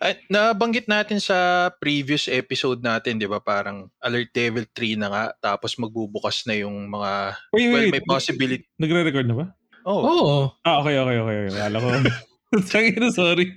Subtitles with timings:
[0.00, 3.36] At nabanggit natin sa previous episode natin, 'di ba?
[3.36, 7.92] Parang alert level 3 na nga tapos magbubukas na yung mga Wait, well, wait.
[7.92, 8.64] may possibility.
[8.80, 9.46] Nagre-record na ba?
[9.84, 10.36] Oh, Oo.
[10.64, 11.36] Ah, okay, okay, okay.
[11.44, 11.56] okay.
[11.56, 11.88] Kala ko.
[12.72, 13.52] Tangina, sorry.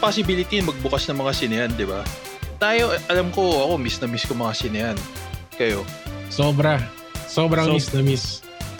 [0.00, 2.00] Possibility magbukas ng mga sinehan, di ba?
[2.56, 4.98] Tayo, alam ko, ako, miss na miss ko mga sinehan.
[5.54, 5.84] Kayo.
[6.28, 6.80] Sobra.
[7.24, 8.24] Sobrang So- miss na miss.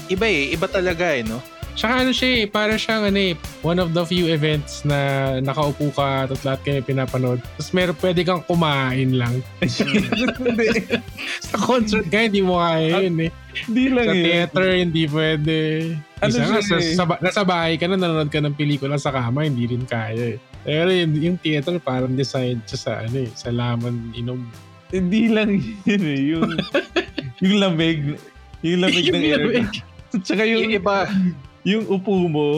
[0.09, 1.39] Iba eh, iba talaga eh, no?
[1.71, 4.99] Tsaka ano siya eh, para siyang ano eh, one of the few events na
[5.39, 7.39] nakaupo ka at lahat kayo pinapanood.
[7.39, 9.39] Tapos meron pwede kang kumain lang.
[9.63, 10.67] Hindi.
[11.47, 13.31] Sa concert ka, hindi mo kaya yun eh.
[13.65, 14.25] Hindi lang Sa yun.
[14.27, 15.57] theater, hindi pwede.
[16.21, 16.93] Ano Isa nga, sa, eh?
[16.93, 20.39] sa, nasa bahay ka na, nanonood ka ng pelikula sa kama, hindi rin kaya eh.
[20.61, 24.45] Pero yung, yung theater parang designed siya sa ano eh, sa laman inom.
[24.91, 26.21] Hindi lang yun eh.
[26.35, 26.51] Yung,
[27.45, 28.19] yung lamig.
[28.61, 29.41] Yung lamig ng Yung air.
[29.41, 29.71] lamig.
[30.21, 30.97] Tsaka yung, Yung iba,
[31.63, 32.49] yung upo mo,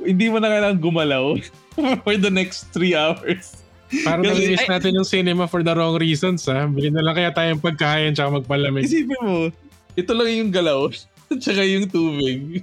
[0.00, 1.36] hindi mo na kailangan gumalaw
[2.06, 3.60] for the next three hours.
[4.06, 6.64] Parang Kasi- namiss natin yung cinema for the wrong reasons ha.
[6.64, 8.86] Bili na lang kaya tayong pagkain tsaka magpalamig.
[8.86, 9.50] Isipin mo,
[9.98, 10.86] ito lang yung galaw,
[11.42, 12.62] tsaka yung tubig.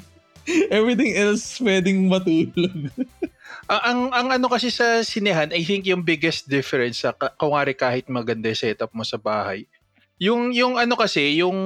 [0.72, 2.88] Everything else pwedeng matulog.
[3.68, 8.08] Ang, ang, ang ano kasi sa sinehan, I think yung biggest difference sa kung kahit
[8.08, 9.68] maganda yung setup mo sa bahay.
[10.18, 11.60] Yung yung ano kasi, yung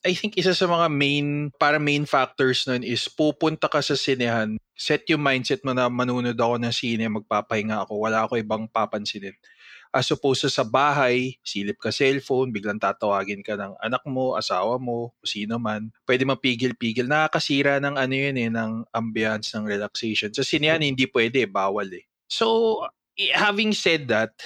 [0.00, 4.56] I think isa sa mga main para main factors nun is pupunta ka sa sinehan,
[4.72, 9.36] set yung mindset mo na manunod ako ng sine, magpapahinga ako, wala ako ibang papansinin.
[9.90, 15.10] As opposed sa bahay, silip ka cellphone, biglang tatawagin ka ng anak mo, asawa mo,
[15.10, 15.90] o sino man.
[16.06, 17.10] Pwede mapigil-pigil.
[17.10, 20.30] Nakakasira ng ano yun eh, ng ambience, ng relaxation.
[20.30, 22.06] Sa sinehan, hindi pwede, bawal eh.
[22.30, 22.78] So,
[23.34, 24.38] having said that,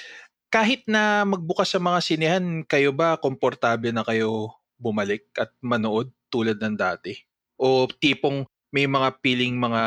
[0.49, 6.57] kahit na magbukas sa mga sinehan, kayo ba komportable na kayo bumalik at manood tulad
[6.57, 7.13] ng dati?
[7.61, 9.83] O tipong may mga piling mga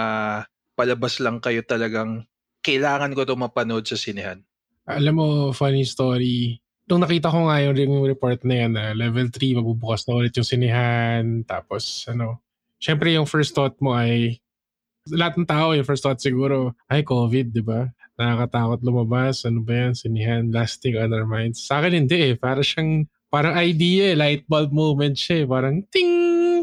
[0.77, 2.23] palabas lang kayo talagang
[2.61, 4.43] kailangan ko to mapanood sa sinehan?
[4.87, 6.63] Alam mo, funny story.
[6.87, 10.47] Nung nakita ko nga yung, report na yan na level 3, magbubukas na ulit yung
[10.47, 11.43] sinihan.
[11.43, 12.39] Tapos ano,
[12.79, 14.39] syempre yung first thought mo ay,
[15.11, 17.91] lahat ng tao yung first thought siguro, ay COVID, di ba?
[18.15, 21.67] Nakakatakot lumabas, ano ba yan, sinihan, lasting on our minds.
[21.67, 25.47] Sa akin hindi eh, para siyang, parang idea eh, light bulb moment siya eh.
[25.51, 26.11] Parang, ting,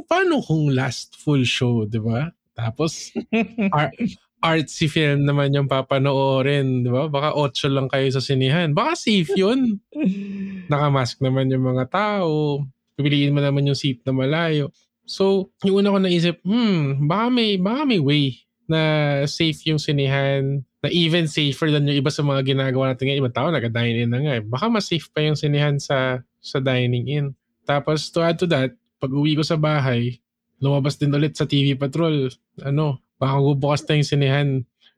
[0.08, 2.32] paano kung last full show, di ba?
[2.56, 3.12] Tapos,
[4.44, 7.08] artsy film naman yung papanoorin, di ba?
[7.08, 8.76] Baka 8 lang kayo sa sinihan.
[8.76, 9.80] Baka safe yun.
[10.72, 12.60] Nakamask naman yung mga tao.
[12.94, 14.68] Pipiliin mo naman yung seat na malayo.
[15.08, 18.36] So, yung una ko naisip, hmm, baka may, baka may way
[18.68, 18.80] na
[19.24, 23.20] safe yung sinihan, na even safer than yung iba sa mga ginagawa natin ngayon.
[23.24, 24.44] Ibang tao, nag-dine in na nga eh.
[24.44, 27.26] Baka mas safe pa yung sinihan sa, sa dining in.
[27.64, 30.20] Tapos, to add to that, pag uwi ko sa bahay,
[30.60, 32.28] lumabas din ulit sa TV Patrol.
[32.64, 34.48] Ano, baka bubukas na yung sinihan.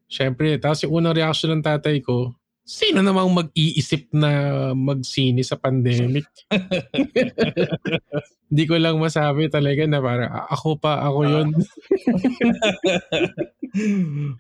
[0.07, 4.31] Siyempre, tapos yung unang reaction ng tatay ko, sino namang mag-iisip na
[4.75, 6.27] magsini sa pandemic?
[8.51, 11.49] Hindi ko lang masabi talaga na parang "A- ako pa, ako yun.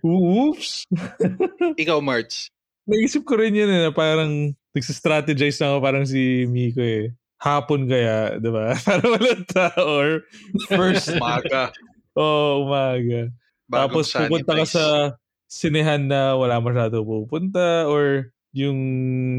[0.03, 0.71] Oops!
[1.83, 2.51] Ikaw, Marts.
[2.87, 7.11] Naisip ko rin yun eh, na parang nagsistrategize na ako parang si Miko eh.
[7.37, 8.73] Hapon kaya, di ba?
[8.87, 10.11] Para walang tao or
[10.71, 11.75] first, Umaga.
[12.15, 13.29] oh, umaga.
[13.67, 14.85] Bagong Tapos pupunta ka sa
[15.47, 18.79] sinehan na wala masyado pupunta or yung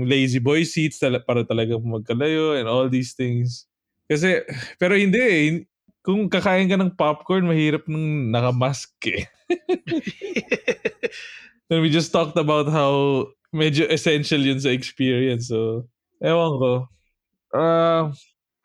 [0.06, 3.66] lazy boy seats tala- para talaga magkalayo and all these things.
[4.06, 4.46] Kasi,
[4.82, 5.48] pero hindi eh.
[6.08, 9.28] Kung kakain ka ng popcorn, mahirap nung nakamask eh.
[11.68, 15.52] And we just talked about how medyo essential yun sa experience.
[15.52, 15.92] So,
[16.24, 16.72] ewan ko.
[17.52, 18.16] Ah,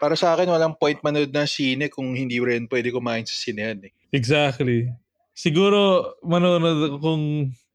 [0.03, 3.87] Para sa akin, walang point manood ng sine kung hindi rin pwede kumain sa sinehan
[3.87, 3.95] eh.
[4.11, 4.91] exactly.
[5.33, 7.25] Siguro, manonood ako kung...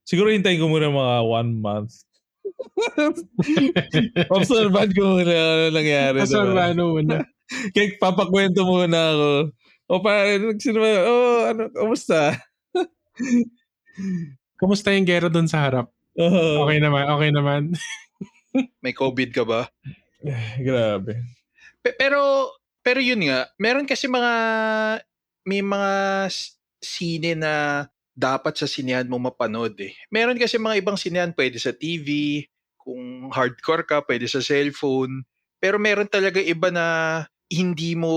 [0.08, 1.94] Siguro hintayin ko muna mga one month.
[4.36, 6.24] Observan ko muna ano nangyari.
[6.24, 6.64] Diba?
[6.72, 7.16] ano muna.
[7.76, 9.30] Kaya papakwento muna ako.
[9.88, 12.36] O pare, nagsinama, oh, ano, kamusta?
[14.60, 15.88] Kamusta yung gera doon sa harap?
[16.20, 17.62] Oh, Okay naman, okay naman.
[18.84, 19.72] May COVID ka ba?
[20.68, 21.24] Grabe.
[21.80, 22.52] Pe- pero,
[22.84, 24.34] pero yun nga, meron kasi mga,
[25.48, 25.94] may mga
[26.88, 27.86] sine na
[28.18, 29.94] dapat sa sinehan mo mapanood eh.
[30.10, 32.42] Meron kasi mga ibang sinehan pwede sa TV,
[32.82, 35.28] kung hardcore ka, pwede sa cellphone.
[35.60, 36.86] Pero meron talaga iba na
[37.52, 38.12] hindi mo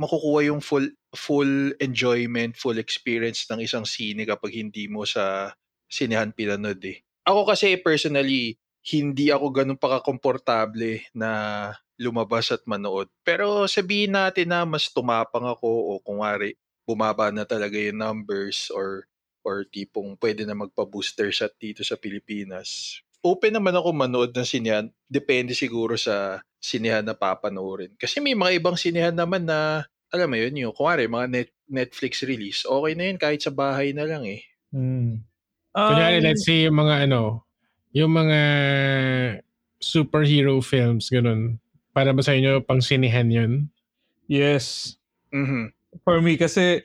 [0.00, 5.52] makukuha yung full full enjoyment, full experience ng isang sine kapag hindi mo sa
[5.88, 7.00] sinehan pinanood eh.
[7.24, 8.56] Ako kasi personally,
[8.88, 11.30] hindi ako ganun pakakomportable na
[12.00, 13.08] lumabas at manood.
[13.24, 16.54] Pero sabihin natin na mas tumapang ako o kung wari,
[16.88, 19.04] bumaba na talaga yung numbers or
[19.44, 23.00] or tipong pwede na magpa-booster shot dito sa Pilipinas.
[23.20, 24.86] Open naman ako manood ng sinehan.
[25.04, 27.92] Depende siguro sa sinehan na papanoorin.
[28.00, 32.24] Kasi may mga ibang sinehan naman na, alam mo yun, yung kumari, mga net, Netflix
[32.24, 34.42] release, okay na yun kahit sa bahay na lang eh.
[34.72, 35.24] Hmm.
[35.72, 37.44] Kunyari, Um, let's say yung mga ano,
[37.92, 38.40] yung mga
[39.78, 41.58] superhero films, ganun.
[41.94, 43.52] Para ba sa inyo, pang sinihan yun?
[44.28, 44.96] yes.
[45.32, 45.72] Mhm.
[46.04, 46.84] For me, kasi,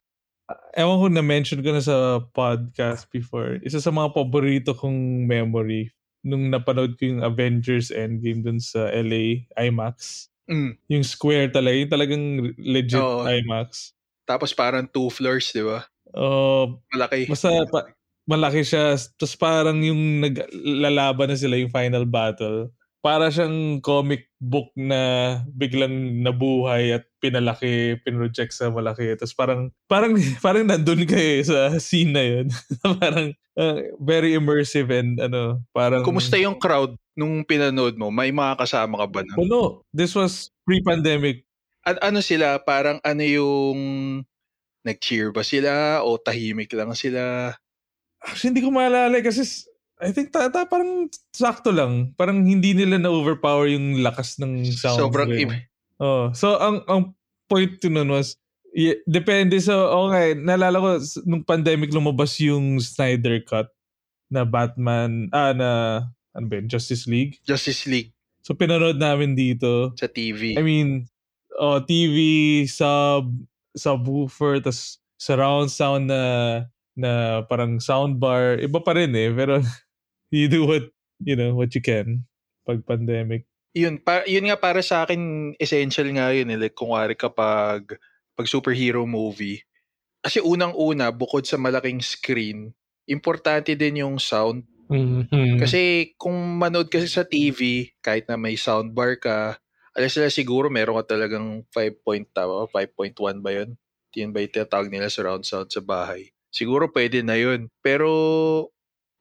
[0.80, 5.92] ewan ko na-mention ko na sa podcast before, isa sa mga paborito kong memory
[6.24, 10.28] nung napanood ko yung Avengers Endgame dun sa LA IMAX.
[10.48, 10.80] Mm.
[10.88, 12.24] Yung square talaga, yung talagang
[12.60, 13.28] legit Oo.
[13.28, 13.92] IMAX.
[14.24, 15.84] Tapos parang two floors, di ba?
[16.16, 17.28] Oh, Malaki.
[17.28, 17.92] basta pa,
[18.24, 18.96] malaki siya.
[19.20, 22.72] Tapos parang yung naglalaban na sila yung final battle.
[23.04, 29.12] Para siyang comic book na biglang nabuhay at pinalaki, pinroject sa malaki.
[29.20, 29.62] Tapos parang,
[29.92, 30.16] parang,
[30.46, 32.48] parang nandun ka eh sa scene na yun.
[33.04, 36.08] parang uh, very immersive and ano, parang...
[36.08, 38.08] Kumusta yung crowd nung pinanood mo?
[38.08, 39.36] May mga kasama ka ba nun?
[39.36, 39.62] Puno.
[39.92, 41.44] This was pre-pandemic.
[41.84, 43.80] At ano sila, parang ano yung
[44.88, 47.52] nag-cheer ba sila o tahimik lang sila?
[48.24, 49.44] Actually, hindi ko maalala eh, kasi
[50.04, 52.12] I think ta, ta, parang sakto lang.
[52.14, 55.00] Parang hindi nila na-overpower yung lakas ng sound.
[55.00, 55.44] Sobrang eh.
[55.44, 55.64] im-
[55.98, 57.02] Oh, so ang ang
[57.48, 58.36] point ko nun was
[58.70, 63.72] y- depende sa okay, naalala ko s- nung pandemic lumabas yung Snyder Cut
[64.28, 65.70] na Batman ah na
[66.34, 67.40] ano ba yun, Justice League.
[67.46, 68.12] Justice League
[68.44, 69.96] So pinanood namin dito.
[69.96, 70.60] sa TV.
[70.60, 71.08] I mean,
[71.56, 72.18] oh, TV,
[72.68, 73.32] sub,
[73.74, 76.22] subwoofer, tas surround sound na
[76.92, 78.60] na parang soundbar.
[78.60, 79.64] Iba pa rin eh, pero
[80.34, 80.90] you do what,
[81.22, 82.26] you know, what you can
[82.66, 83.46] pag pandemic.
[83.74, 86.54] yun, pa, yun nga para sa akin, essential nga yun.
[86.54, 86.58] Eh.
[86.58, 87.98] Like, kung wari kapag
[88.34, 89.62] pag superhero movie,
[90.22, 92.72] kasi unang-una, bukod sa malaking screen,
[93.10, 94.64] importante din yung sound.
[94.88, 95.58] Mhm.
[95.58, 99.58] Kasi kung manood kasi sa TV, kahit na may soundbar ka,
[99.98, 102.72] alas sila siguro meron ka talagang 5 point, tama, ba?
[102.72, 103.76] 5.1 ba yun?
[104.14, 106.30] Yun ba yung tinatawag nila surround sound sa bahay?
[106.54, 107.74] Siguro pwede na yun.
[107.82, 108.10] Pero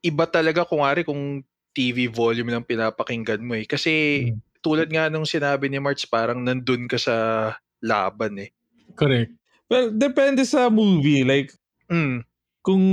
[0.03, 1.41] iba talaga kung ari kung
[1.73, 3.65] TV volume lang pinapakinggan mo eh.
[3.65, 3.93] Kasi
[4.29, 4.39] Mm.
[4.61, 7.17] tulad nga nung sinabi ni March, parang nandun ka sa
[7.81, 8.51] laban eh.
[8.95, 9.33] Correct.
[9.67, 11.25] Well, depende sa movie.
[11.25, 11.55] Like,
[11.89, 12.23] Mm.
[12.61, 12.85] kung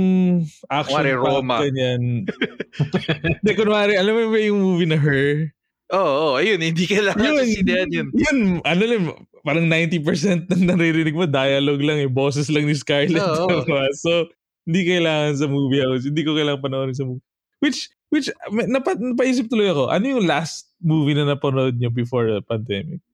[0.66, 1.60] action Kunwari, Roma.
[1.62, 2.24] ganyan.
[3.38, 5.52] Hindi, kunwari, alam mo ba yung movie na Her?
[5.90, 8.08] Oo, oh, ayun, hindi kailangan Yun, sa sinehan yun.
[8.14, 9.02] Yun, ano lang,
[9.42, 13.18] parang 90% ng naririnig mo, dialogue lang eh, boses lang ni Scarlett.
[13.18, 13.66] Oo.
[13.66, 13.90] diba?
[13.98, 14.30] so,
[14.64, 16.04] hindi kailangan sa movie house.
[16.04, 17.24] Hindi ko kailangan panoorin sa movie.
[17.60, 22.24] Which, which, may- napa, napaisip tuloy ako, ano yung last movie na napanood nyo before
[22.24, 23.04] the pandemic?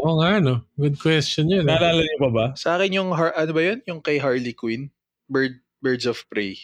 [0.00, 0.64] Oo nga, no?
[0.74, 1.68] Good question yun.
[1.68, 1.68] eh.
[1.68, 2.46] Naalala niyo pa ba?
[2.56, 3.78] Sa akin yung, Har- ano ba yun?
[3.84, 4.88] Yung kay Harley Quinn.
[5.28, 6.56] Bird, Birds of Prey.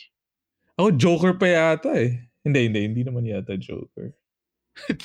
[0.81, 2.25] Ako, Joker pa yata eh.
[2.41, 4.17] Hindi, hindi, hindi naman yata Joker.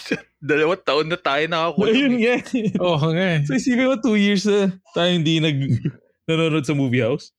[0.44, 1.96] Dalawang taon na tayo nakakulong.
[1.96, 2.20] Ayun eh.
[2.20, 2.36] nga.
[2.84, 3.40] Oo nga eh.
[3.48, 5.58] so, isipin mo, two years na tayo hindi nag
[6.28, 7.32] nanonood sa movie house.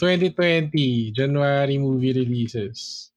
[0.00, 3.12] 2020, January movie releases.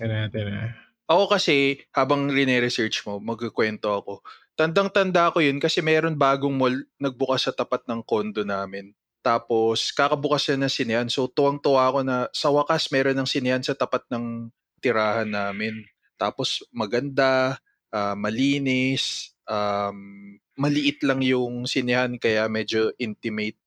[0.00, 0.72] Kaya natin ah.
[1.06, 4.24] Ako kasi, habang rine-research mo, magkukwento ako.
[4.56, 8.96] Tandang-tanda ko yun kasi meron bagong mall nagbukas sa tapat ng kondo namin.
[9.20, 11.08] Tapos, kakabukas na ng sinehan.
[11.12, 14.48] So, tuwang-tuwa ako na sa wakas meron ng sinehan sa tapat ng
[14.80, 15.84] tirahan namin.
[16.16, 17.60] Tapos, maganda,
[17.92, 23.60] ah, malinis, um, maliit lang yung sinehan kaya medyo intimate.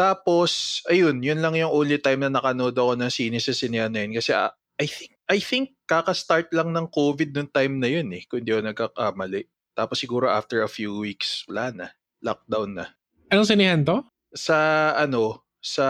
[0.00, 4.00] Tapos, ayun, yun lang yung only time na nakanood ako ng sine sa sinehan na
[4.00, 4.16] yun.
[4.16, 4.48] Kasi ah,
[4.80, 8.56] I think, I think kaka-start lang ng COVID nung time na yun eh, kung hindi
[8.56, 9.44] ako nagkakamali.
[9.76, 11.86] Tapos siguro after a few weeks, wala na.
[12.24, 12.96] Lockdown na.
[13.28, 14.00] Anong sinihan to?
[14.32, 14.56] Sa
[14.96, 15.84] ano, sa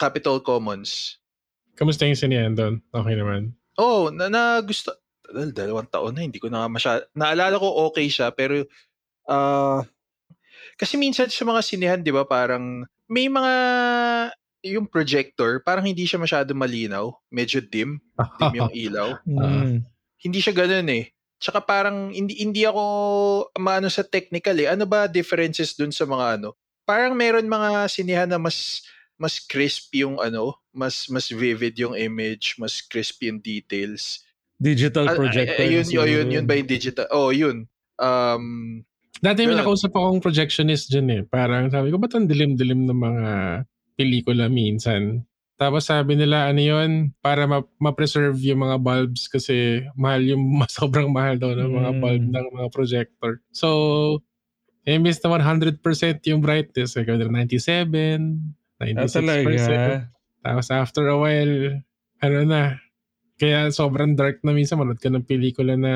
[0.00, 1.20] Capitol Commons.
[1.76, 2.80] Kamusta yung sinihan doon?
[2.96, 3.52] Okay naman.
[3.76, 4.96] Oh, na, na gusto,
[5.28, 8.64] dal, dalawang taon na, hindi ko na masya, naalala ko okay siya, pero,
[9.28, 9.84] ah,
[10.78, 13.54] kasi minsan sa mga sinehan, di ba, parang, may mga,
[14.64, 17.98] yung projector, parang hindi siya masyado malinaw, medyo dim,
[18.38, 19.18] dim yung ilaw.
[19.26, 19.82] Mm.
[20.18, 21.10] hindi siya ganun eh.
[21.38, 22.82] Tsaka parang hindi hindi ako
[23.54, 24.66] maano sa technical eh.
[24.66, 26.58] Ano ba differences dun sa mga ano?
[26.82, 28.82] Parang meron mga sinihan na mas
[29.14, 34.26] mas crisp yung ano, mas mas vivid yung image, mas crisp yung details.
[34.58, 35.62] Digital Ah, projector.
[35.62, 37.06] ay- ayun, yun, yun, yun ba yung digital?
[37.14, 37.70] Oh, yun.
[37.94, 38.82] Um,
[39.18, 41.22] Dati may nakausap akong projectionist dyan eh.
[41.26, 43.26] Parang sabi ko, ba't ang dilim-dilim ng mga
[43.98, 45.26] pelikula minsan?
[45.58, 51.10] Tapos sabi nila, ano yun, para ma- ma-preserve yung mga bulbs kasi mahal yung, sobrang
[51.10, 52.00] mahal daw ng mga Mm.
[52.00, 53.42] bulb ng mga projector.
[53.50, 53.68] So,
[54.86, 55.82] imbis na 100%
[56.30, 58.38] yung brightness, like 97,
[58.78, 59.34] Ah, 96%.
[59.58, 60.06] talaga.
[60.46, 61.82] Tapos after a while,
[62.22, 62.78] ano na,
[63.34, 65.94] kaya sobrang dark na minsan manood ka ng pelikula na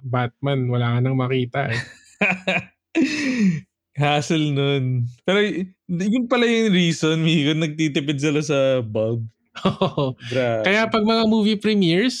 [0.00, 1.76] Batman, wala ka nang makita eh.
[3.94, 5.06] Hassle nun.
[5.22, 5.38] Pero
[5.86, 9.22] yun pala yung reason, Migo, nagtitipid sila sa bulb.
[10.66, 12.18] Kaya pag mga movie premieres,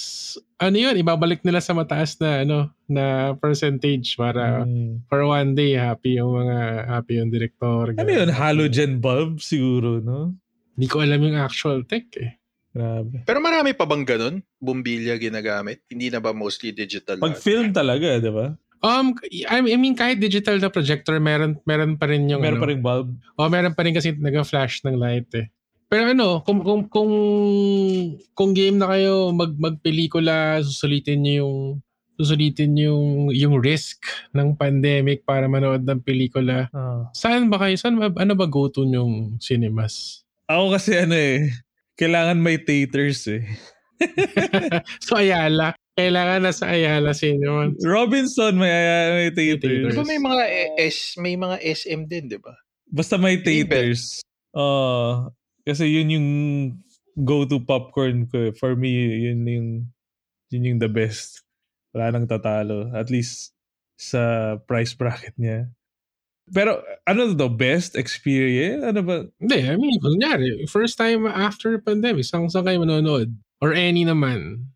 [0.62, 5.02] ano yun, ibabalik nila sa mataas na ano na percentage para Mm.
[5.10, 7.90] for one day happy yung mga happy yung director.
[7.98, 8.30] Ano yun?
[8.30, 10.38] Halogen bulb siguro, no?
[10.78, 12.38] Hindi ko alam yung actual tech eh.
[12.74, 13.22] Grabe.
[13.22, 14.42] Pero marami pa bang ganun?
[14.58, 15.86] Bumbilya ginagamit?
[15.86, 17.22] Hindi na ba mostly digital?
[17.22, 18.50] Pag film talaga, di ba?
[18.84, 19.16] Um,
[19.48, 22.64] I mean, kahit digital na projector, meron, meron pa rin yung Meron ano.
[22.64, 23.08] pa rin bulb.
[23.40, 25.48] Oh, meron pa rin kasi nag-flash ng light eh.
[25.88, 27.12] Pero ano, kung kung kung
[28.34, 31.56] kung game na kayo mag magpelikula, susulitin niyo yung
[32.18, 36.66] susulitin yung yung risk ng pandemic para manood ng pelikula.
[36.74, 37.08] Ah.
[37.14, 37.78] Saan ba kayo?
[37.78, 40.26] Saan ba, ano ba go-to yung cinemas?
[40.50, 41.54] Ako kasi ano eh,
[41.94, 43.46] kailangan may theaters eh.
[45.06, 47.78] so Ayala, kailangan nasa Ayala Cinemas.
[47.82, 48.72] Robinson may,
[49.14, 49.62] may theaters.
[49.62, 49.94] theaters.
[49.94, 50.44] Di ba may mga
[50.78, 52.54] S, may mga SM din, di ba?
[52.90, 53.46] Basta may Even.
[53.46, 54.22] theaters.
[54.54, 55.30] Uh,
[55.66, 56.28] kasi yun yung
[57.14, 58.50] go-to popcorn ko.
[58.50, 58.52] eh.
[58.54, 58.90] For me,
[59.30, 59.68] yun yung,
[60.50, 61.42] yun yung the best.
[61.94, 62.90] Wala nang tatalo.
[62.90, 63.54] At least
[63.94, 65.70] sa price bracket niya.
[66.50, 68.84] Pero ano to, best experience?
[68.84, 69.24] Ano ba?
[69.40, 73.32] Hindi, I mean, kunyari, first time after pandemic, saan, saan kayo manonood?
[73.62, 74.70] Or any naman?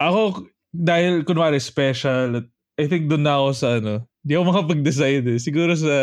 [0.00, 2.44] Ako, dahil kunwari special,
[2.80, 5.38] I think doon na ako sa ano, di ako makapag-decide eh.
[5.40, 5.94] Siguro sa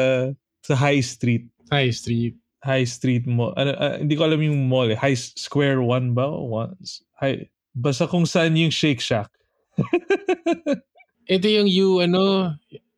[0.61, 1.47] sa High Street.
[1.69, 2.35] High Street.
[2.65, 3.53] High Street Mall.
[3.55, 4.97] Ano, ah, hindi ko alam yung mall eh.
[4.97, 6.27] High Square One ba?
[6.27, 6.75] One,
[7.21, 9.29] high, basta kung saan yung Shake Shack.
[11.31, 12.55] Ito yung you, ano,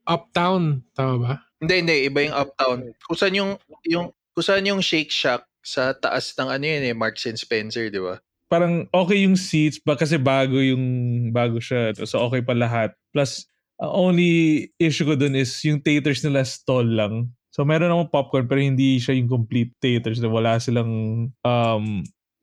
[0.09, 0.81] Uptown.
[0.97, 1.33] Tama ba?
[1.61, 1.95] Hindi, hindi.
[2.09, 2.79] Iba yung uptown.
[3.03, 3.51] Kung saan yung,
[3.85, 7.91] yung, kung saan yung Shake Shack sa taas ng ano yun eh, Marks and Spencer,
[7.91, 8.17] di ba?
[8.49, 10.83] Parang okay yung seats ba kasi bago yung
[11.29, 11.93] bago siya.
[12.03, 12.97] So okay pa lahat.
[13.13, 13.45] Plus,
[13.77, 17.29] ang only issue ko dun is yung theaters nila stall lang.
[17.53, 20.91] So meron akong popcorn pero hindi siya yung complete theaters na wala silang
[21.45, 21.85] um,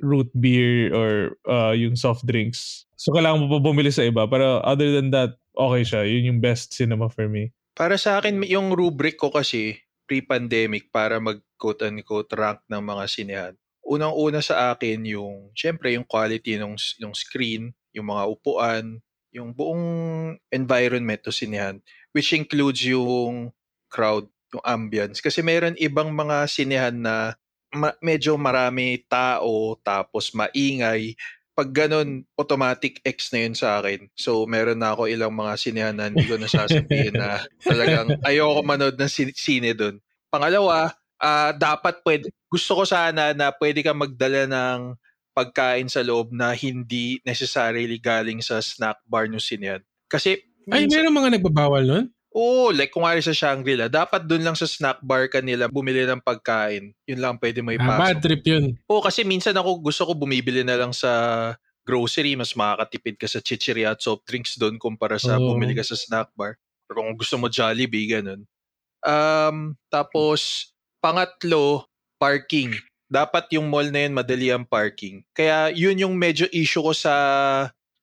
[0.01, 2.87] root beer or uh, yung soft drinks.
[2.97, 4.25] So kailangan mo pa bumili sa iba.
[4.31, 6.07] Pero other than that, okay siya.
[6.07, 7.53] Yun yung best cinema for me.
[7.77, 9.77] Para sa akin, yung rubric ko kasi,
[10.09, 13.55] pre-pandemic, para mag-quote-unquote rank ng mga sinehan.
[13.87, 18.99] Unang-una sa akin yung, syempre, yung quality ng, ng screen, yung mga upuan,
[19.31, 19.85] yung buong
[20.50, 21.78] environment to sinehan,
[22.11, 23.55] which includes yung
[23.87, 25.23] crowd, yung ambience.
[25.23, 27.38] Kasi meron ibang mga sinehan na
[27.71, 31.14] ma- medyo marami tao, tapos maingay,
[31.57, 34.12] pag ganun, automatic X na yun sa akin.
[34.12, 37.40] So, meron na ako ilang mga sinehan na hindi ko nasasabihin na
[37.71, 39.97] talagang ayoko manood ng sin- sine doon.
[40.28, 44.95] Pangalawa, ah, dapat pwede, gusto ko sana na pwede ka magdala ng
[45.33, 49.85] pagkain sa loob na hindi necessarily galing sa snack bar ng sinehan.
[50.09, 52.07] Kasi, Ay, minsan- meron mga nagbabawal nun?
[52.33, 56.21] Oo, like kung nga sa Shangri-La, dapat doon lang sa snack bar kanila bumili ng
[56.21, 56.93] pagkain.
[57.09, 58.23] Yun lang pwede mo Ah, bad ipasok.
[58.23, 58.65] trip yun.
[58.93, 61.13] Oo, kasi minsan ako gusto ko bumibili na lang sa
[61.89, 65.55] grocery, mas makakatipid ka sa chichirya at soft drinks doon kumpara sa Oo.
[65.55, 66.61] bumili ka sa snack bar.
[66.85, 68.45] Pero kung gusto mo Jollibee, ganun.
[69.01, 70.73] Um, tapos,
[71.07, 71.87] pangatlo,
[72.19, 72.75] parking.
[73.07, 75.23] Dapat yung mall na yun, madali ang parking.
[75.31, 77.15] Kaya yun yung medyo issue ko sa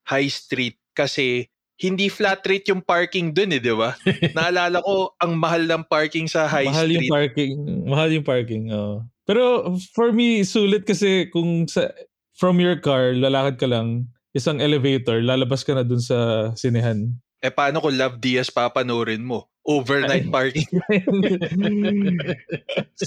[0.07, 3.91] high street kasi hindi flat rate yung parking dun eh, di ba?
[4.38, 7.12] Naalala ko, ang mahal ng parking sa high mahal yung street.
[7.12, 7.53] parking.
[7.83, 8.63] Mahal yung parking.
[8.72, 9.03] oo.
[9.27, 11.91] Pero for me, sulit kasi kung sa
[12.39, 17.19] from your car, lalakad ka lang, isang elevator, lalabas ka na dun sa sinehan.
[17.43, 19.51] Eh paano kung Love Diaz papanoorin mo?
[19.67, 20.67] Overnight parking.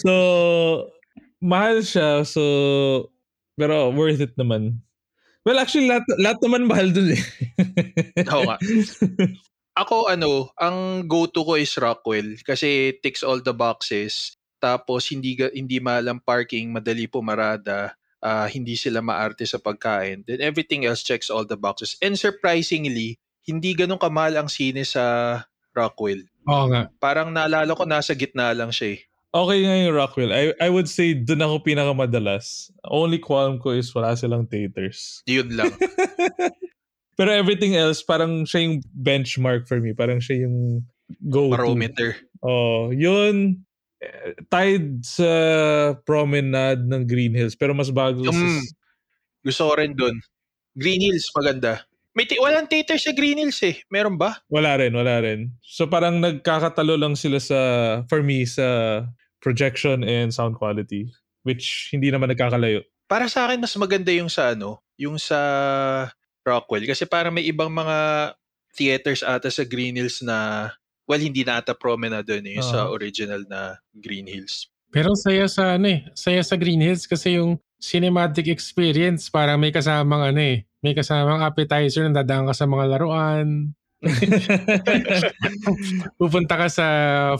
[0.04, 0.12] so,
[1.40, 2.20] mahal siya.
[2.28, 2.44] So,
[3.56, 4.84] pero worth it naman.
[5.40, 7.22] Well, actually, lahat, lahat naman mahal dun eh.
[8.32, 8.60] Oo nga.
[9.76, 14.36] Ako ano, ang go-to ko is Rockwell kasi ticks all the boxes.
[14.60, 20.24] Tapos hindi ga- hindi mahal ang parking, madali pumarada, ah, hindi sila maarte sa pagkain.
[20.28, 21.96] Then everything else checks all the boxes.
[22.00, 25.40] And surprisingly, hindi ganun kamahal ang sine sa
[25.72, 26.26] Rockwell.
[26.50, 26.90] Oo nga.
[26.98, 29.00] Parang naalala ko nasa gitna lang siya eh.
[29.36, 30.32] okay nga yung Rockwell.
[30.32, 32.74] I, I would say dun ako pinakamadalas.
[32.88, 35.22] Only qualm ko is wala silang theaters.
[35.28, 35.70] Yun lang.
[37.18, 39.96] Pero everything else, parang siya yung benchmark for me.
[39.96, 40.84] Parang siya yung
[41.32, 42.16] go barometer.
[42.44, 43.64] Oh, yun
[43.96, 45.30] eh, tied sa
[46.04, 48.60] promenade ng Green Hills pero mas bago Yung, sa
[49.40, 50.16] gusto ko rin dun.
[50.76, 51.88] Green Hills, maganda.
[52.16, 53.76] May ti- walang theater sa Green Hills eh.
[53.92, 54.40] Meron ba?
[54.48, 55.52] Wala rin, wala rin.
[55.60, 57.58] So parang nagkakatalo lang sila sa,
[58.08, 59.04] for me, sa
[59.44, 61.12] projection and sound quality.
[61.44, 62.88] Which hindi naman nagkakalayo.
[63.04, 65.38] Para sa akin, mas maganda yung sa ano, yung sa
[66.40, 66.88] Rockwell.
[66.88, 68.32] Kasi parang may ibang mga
[68.72, 70.72] theaters ata sa Green Hills na,
[71.04, 74.72] well, hindi na ata promenade doon eh, yung sa original na Green Hills.
[74.88, 79.68] Pero saya sa ano eh, saya sa Green Hills kasi yung cinematic experience parang may
[79.68, 83.74] kasamang ano eh, may kasamang appetizer na dadaan ka sa mga laruan.
[86.22, 86.86] Pupunta ka sa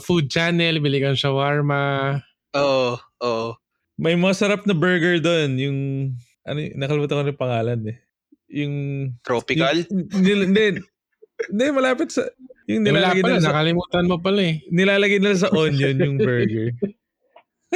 [0.03, 2.19] food channel, bili kang shawarma.
[2.59, 3.55] Oo, oo.
[3.95, 5.55] May masarap na burger doon.
[5.55, 5.79] Yung,
[6.43, 7.97] ano, nakalimutan ko na yung pangalan eh.
[8.51, 8.75] Yung,
[9.23, 9.87] Tropical.
[9.87, 10.83] hindi,
[11.47, 12.27] hindi, malapit sa,
[12.67, 14.59] yung nilalagay nila sa, nakalimutan mo pala eh.
[14.67, 16.75] nilalagay nila sa onion yung burger.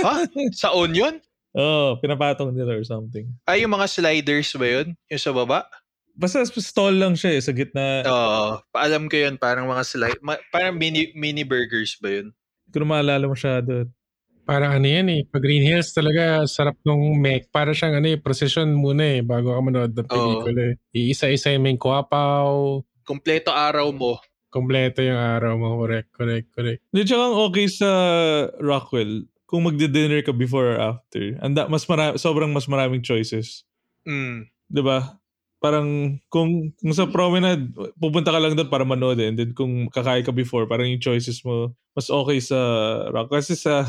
[0.04, 0.28] ha?
[0.52, 1.24] Sa Onion?
[1.52, 3.28] Oh, pinapatong nila or something.
[3.44, 4.88] Ay, yung mga sliders ba yun?
[5.12, 5.68] Yung sa baba?
[6.12, 8.04] Basta stall lang siya eh, sa gitna.
[8.08, 8.60] Oo.
[8.72, 9.36] paalam ko yun.
[9.36, 10.20] Parang mga slide.
[10.24, 12.32] Ma- parang mini, mini burgers ba yun?
[12.32, 13.88] Hindi ko na maalala masyado.
[14.42, 17.48] Parang ano yan eh, pag Green Hills talaga sarap nung mek.
[17.52, 20.76] Para siyang ano eh, procession muna eh, bago ka manood ng pelikula eh.
[20.92, 24.20] Iisa-isa yung may kwapaw, Kompleto araw mo.
[24.52, 25.80] kompleto yung araw mo.
[25.80, 26.80] Correct, correct, correct.
[26.92, 27.90] Hindi, tsaka ang okay sa
[28.60, 33.68] Rockwell, kung magdi-dinner ka before or after, anda, mas mara- sobrang mas maraming choices.
[34.08, 34.48] Mm.
[34.72, 35.20] 'di ba?
[35.62, 37.70] Parang kung, kung sa promenade,
[38.02, 39.30] pupunta ka lang doon para manood eh.
[39.30, 42.58] And then kung kakain ka before, parang yung choices mo, mas okay sa
[43.14, 43.30] rock.
[43.30, 43.86] Kasi sa...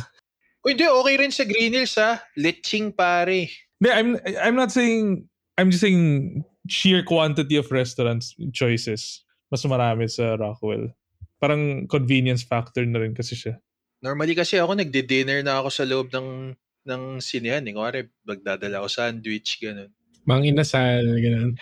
[0.61, 2.21] O hindi, okay rin sa Green Hills ha.
[2.37, 3.49] Leching pare.
[3.81, 5.25] Hindi, I'm, I'm not saying...
[5.57, 9.25] I'm just saying sheer quantity of restaurants choices.
[9.49, 10.93] Mas marami sa Rockwell.
[11.41, 13.57] Parang convenience factor na rin kasi siya.
[14.03, 17.63] Normally kasi ako nagde-dinner na ako sa loob ng ng sinehan.
[17.63, 17.71] Eh.
[17.71, 19.95] Kunwari, magdadala ako sandwich, ganun.
[20.27, 21.55] Mang inasal, ganun.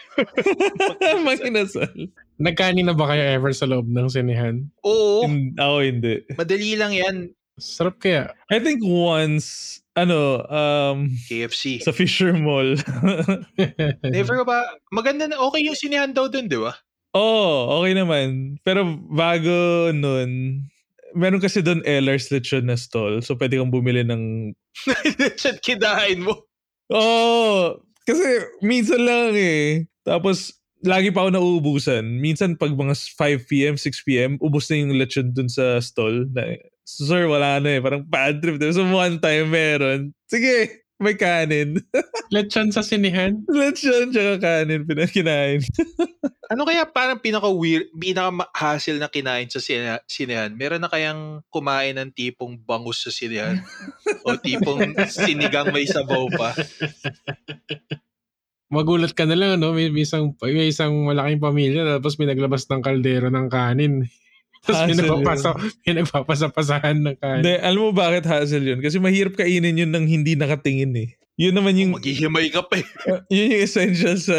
[1.29, 1.93] Makinasal.
[2.41, 4.65] Nagkanin na ba kayo ever sa loob ng sinehan?
[4.81, 6.25] Oo, Hin- Ako hindi.
[6.41, 7.17] madali lang yan.
[7.61, 8.33] Sarap kaya.
[8.49, 11.85] I think once, ano, um, KFC.
[11.85, 12.81] sa Fisher Mall.
[14.17, 14.65] Never ka ba?
[14.89, 16.73] Maganda na, okay yung sinehan daw dun, di ba?
[17.13, 18.57] Oo, oh, okay naman.
[18.65, 20.65] Pero bago nun,
[21.15, 23.23] meron kasi doon Eller's Lechon na stall.
[23.25, 24.55] So pwede kang bumili ng...
[25.21, 26.47] Lechon kidain mo.
[26.91, 26.99] Oo!
[26.99, 27.65] Oh,
[28.03, 28.25] kasi
[28.65, 29.87] minsan lang eh.
[30.03, 32.05] Tapos lagi pa ako nauubusan.
[32.19, 36.27] Minsan pag mga 5pm, 6pm, ubos na yung lechon dun sa stall.
[36.33, 37.81] Na, Sir, wala na eh.
[37.81, 38.59] Parang bad trip.
[38.75, 40.01] So one time meron.
[40.27, 41.81] Sige, may kanin.
[42.35, 43.41] Lechon sa sinehan?
[43.49, 45.65] lechon tsaka kanin pinakinain.
[46.51, 49.63] Ano kaya parang pinaka-weird, pinaka-hassle na kinain sa
[50.11, 50.51] sinehan?
[50.51, 53.63] Meron na kayang kumain ng tipong bangus sa sinehan?
[54.27, 56.51] o tipong sinigang may sabaw pa?
[58.67, 59.71] Magulat ka na lang, no?
[59.71, 64.11] May, may isang, may isang malaking pamilya tapos may naglabas ng kaldero ng kanin.
[64.61, 65.49] Tapos may, nagpapasa,
[65.85, 67.41] may nagpapasapasahan ng kanin.
[67.41, 68.81] Hindi, alam mo bakit hassle yun?
[68.85, 71.09] Kasi mahirap kainin yun ng hindi nakatingin eh.
[71.41, 72.87] Yun naman yung, Maghihimay ka pa eh.
[73.11, 74.39] uh, yun yung essential sa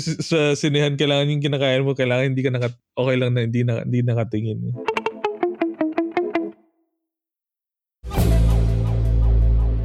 [0.00, 0.96] sa sinehan.
[0.96, 4.60] Kailangan yung kinakain mo, kailangan hindi ka naka, okay lang na hindi, na, hindi nakatingin
[4.72, 4.74] eh.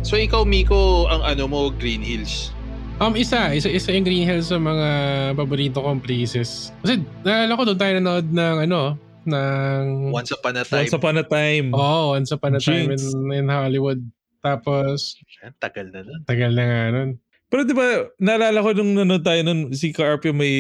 [0.08, 2.56] So ikaw, Miko, ang ano mo, Green Hills.
[3.04, 4.88] Um, isa, isa, isa yung Green Hills sa mga
[5.36, 6.72] paborito kong places.
[6.80, 8.96] Kasi naalala ko doon tayo nanood ng ano,
[9.28, 10.10] ng...
[10.10, 10.80] Once upon a time.
[10.82, 11.68] Once upon a time.
[11.76, 13.12] Oo, Once Upon a Time in, Jinx.
[13.14, 14.00] in Hollywood.
[14.40, 15.20] Tapos,
[15.60, 16.20] Tagal na nun.
[16.24, 17.10] tagal na nga nun.
[17.48, 17.86] Pero di ba,
[18.18, 20.56] naalala ko nung nanood tayo nun, si Carpio may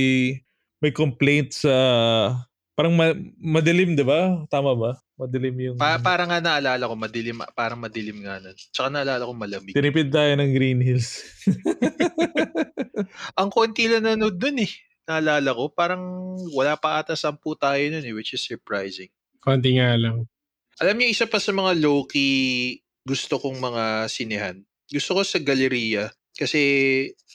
[0.78, 1.74] may complaint sa
[2.76, 4.46] parang ma- madilim, di ba?
[4.48, 4.92] Tama ba?
[5.18, 5.76] Madilim yung...
[5.82, 8.54] Pa- parang nga naalala ko, madilim, parang madilim nga nun.
[8.54, 9.74] Tsaka naalala ko malamig.
[9.74, 11.26] Tinipid tayo ng Green Hills.
[13.40, 14.72] Ang konti lang nanood dun eh.
[15.08, 16.04] Naalala ko, parang
[16.52, 19.08] wala pa ata sampu tayo nun eh, which is surprising.
[19.40, 20.28] Konti nga lang.
[20.84, 24.58] Alam niyo, isa pa sa mga low-key gusto kong mga sinehan.
[24.92, 26.62] Gusto ko sa galeria kasi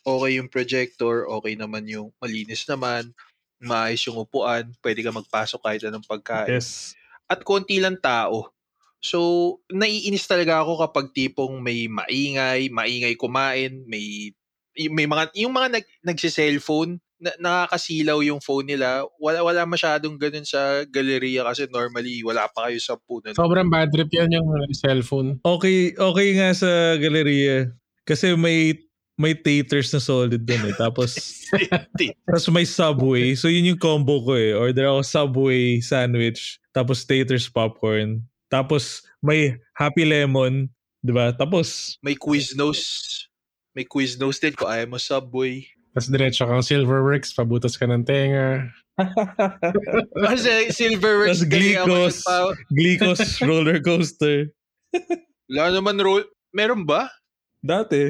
[0.04, 3.10] okay yung projector, okay naman yung malinis naman,
[3.58, 6.60] maayos yung upuan, pwede ka magpasok kahit anong pagkain.
[6.60, 6.92] yes.
[7.26, 8.52] At konti lang tao.
[9.02, 14.30] So, naiinis talaga ako kapag tipong may maingay, maingay kumain, may
[14.72, 19.06] may mga yung mga nag nagse-cellphone na, nakakasilaw yung phone nila.
[19.22, 23.38] Wala wala masyadong ganun sa galeria kasi normally wala pa kayo sa punan.
[23.38, 25.38] Sobrang bad trip yan yung cellphone.
[25.46, 27.70] Okay, okay nga sa galeria.
[28.02, 28.74] Kasi may
[29.14, 30.74] may taters na solid dun eh.
[30.74, 31.14] Tapos,
[32.26, 33.38] tapos may Subway.
[33.38, 34.50] So yun yung combo ko eh.
[34.58, 38.26] Order ako Subway sandwich, tapos taters popcorn.
[38.50, 40.66] Tapos may Happy Lemon,
[41.00, 41.30] 'di ba?
[41.30, 42.82] Tapos May Quiznos.
[43.72, 45.70] May Quiznos din kung ayaw mo Subway.
[45.92, 48.72] Tapos diretso kang Silverworks, pabutas ka ng tenga.
[50.24, 54.48] Kasi Silverworks Tapos pa- Glicos roller coaster.
[55.52, 56.24] Wala naman roll.
[56.52, 57.12] Meron ba?
[57.60, 58.08] Dati,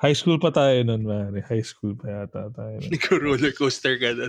[0.00, 1.32] high school pa tayo nun, man.
[1.40, 2.76] High school pa yata tayo.
[2.80, 2.92] nun.
[2.92, 4.28] Nag-roller coaster ka na.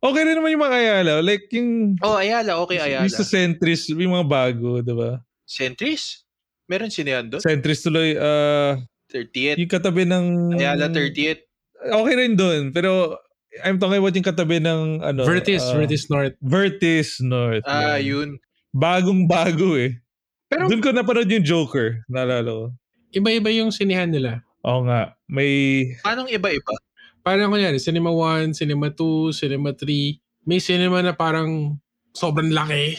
[0.00, 1.14] Okay rin naman yung mga Ayala.
[1.20, 2.00] Like yung...
[2.00, 2.56] Oh, Ayala.
[2.64, 3.04] Okay, Ayala.
[3.04, 5.20] Yung sa Centris, yung mga bago, di ba?
[5.44, 6.24] Centris?
[6.64, 7.42] Meron sinihan doon?
[7.44, 9.58] Centris tuloy, uh, 30th.
[9.58, 10.54] yung katabi ng...
[10.54, 11.42] Ayala 30th.
[11.80, 13.18] Okay rin doon, pero
[13.66, 15.26] I'm talking about yung katabi ng ano...
[15.26, 16.34] Vertis, uh, Vertis North.
[16.38, 17.66] Vertis North.
[17.66, 18.38] Ah, yun.
[18.38, 18.70] yun.
[18.70, 19.98] Bagong bago eh.
[20.46, 22.66] Pero Doon ko napanood yung Joker, naalala ko.
[23.10, 24.46] Iba-iba yung sinihan nila.
[24.62, 25.82] Oo nga, may...
[26.06, 26.74] anong iba-iba?
[27.20, 30.46] Parang kunyari, Cinema 1, Cinema 2, Cinema 3.
[30.48, 31.76] May cinema na parang
[32.16, 32.96] sobrang laki.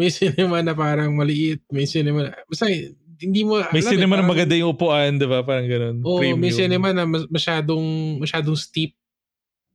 [0.00, 1.60] May cinema na parang maliit.
[1.68, 2.30] May cinema na...
[2.48, 2.72] Basta
[3.20, 3.60] hindi mo...
[3.68, 5.44] May alam eh, cinema na parang- maganda yung upuan, di ba?
[5.44, 5.96] Parang ganun.
[6.02, 6.56] Oo, may Premium.
[6.56, 7.84] cinema na mas- masyadong,
[8.18, 8.96] masyadong steep.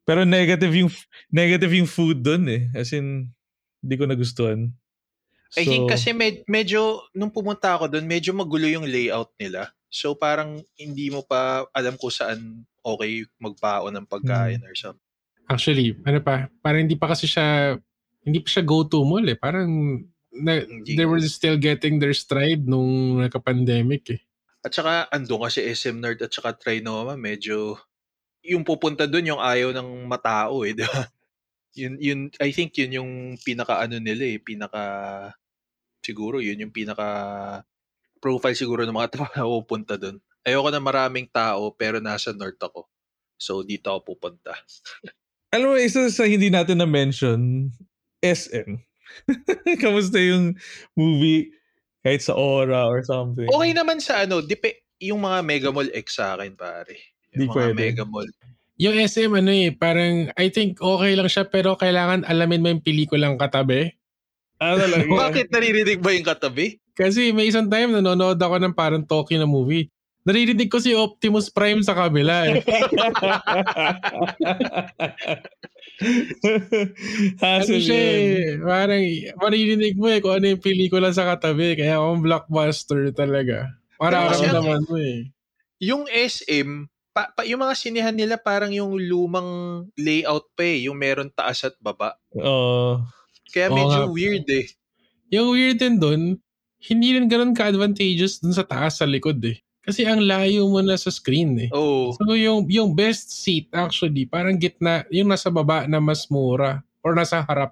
[0.06, 0.92] Pero negative yung
[1.34, 2.62] negative yung food doon eh.
[2.74, 3.30] As in,
[3.82, 4.70] hindi ko nagustuhan.
[5.56, 9.72] I think kasi med- medyo, nung pumunta ako doon, medyo magulo yung layout nila.
[9.88, 15.02] So parang hindi mo pa alam kung saan okay magbaon ng pagkain or something.
[15.46, 17.78] Actually, ano pa, parang hindi pa kasi siya,
[18.26, 19.38] hindi pa siya go-to mall eh.
[19.38, 19.70] Parang
[20.36, 24.22] na, they were still getting their stride nung nagka-pandemic eh.
[24.66, 27.78] At saka andun kasi SM Nerd at saka Trinoma, medyo
[28.46, 31.06] yung pupunta doon yung ayaw ng matao eh, di ba?
[31.76, 34.82] Yun, yun, I think yun yung pinaka ano nila eh, pinaka
[36.00, 37.08] siguro yun yung pinaka
[38.22, 40.18] profile siguro ng mga tao na pupunta doon.
[40.46, 42.86] Ayoko na maraming tao pero nasa north ako.
[43.38, 44.54] So dito ako pupunta.
[45.56, 47.72] Alam mo, isa sa hindi natin na-mention,
[48.20, 48.76] SM.
[49.84, 50.56] Kamusta yung
[50.94, 51.52] movie
[52.06, 53.50] kahit sa Aura or something?
[53.50, 56.98] Okay naman sa ano, dipe, yung mga Mega Mall X sa akin pare.
[57.34, 57.80] Di Yung mga pwede.
[57.82, 58.30] Mega Mall.
[58.76, 62.84] Yung SM ano eh, parang I think okay lang siya pero kailangan alamin mo yung
[62.84, 63.96] pelikulang katabi.
[64.60, 65.08] Ah, talaga?
[65.32, 66.80] Bakit naririnig ba yung katabi?
[66.96, 69.92] Kasi may isang time nanonood ako ng parang Tokyo na movie.
[70.26, 72.58] Naririnig ko si Optimus Prime sa kabila eh.
[77.38, 78.18] Hassle Ano siya yun.
[78.18, 79.04] eh, parang
[79.38, 81.78] maririnig mo eh kung ano yung pelikula sa katabi.
[81.78, 83.70] Kaya akong blockbuster talaga.
[84.02, 85.30] Para naman mo eh.
[85.78, 90.90] Yung SM, pa, pa, yung mga sinihan nila parang yung lumang layout pa eh.
[90.90, 92.18] Yung meron taas at baba.
[92.34, 93.06] Oo.
[93.54, 94.12] Kaya Oo medyo nga.
[94.12, 94.66] weird eh.
[95.32, 96.22] Yung weird din dun,
[96.86, 99.62] hindi rin ganun ka-advantageous dun sa taas sa likod eh.
[99.86, 101.70] Kasi ang layo mo na sa screen eh.
[101.70, 102.12] Oo.
[102.18, 107.14] So yung, yung best seat actually, parang gitna, yung nasa baba na mas mura or
[107.14, 107.72] nasa harap.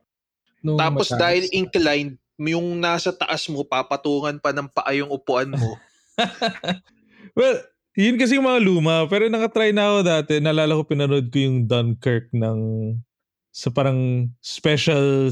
[0.61, 1.19] nung Tapos mataas.
[1.19, 5.75] dahil inclined, yung nasa taas mo, papatungan pa ng paa yung upuan mo.
[7.33, 7.65] Well,
[7.97, 9.09] yun kasi yung mga luma.
[9.09, 10.33] Pero nakatry na ako dati.
[10.37, 12.59] Nalala ko pinanood ko yung Dunkirk ng
[13.53, 15.29] sa parang special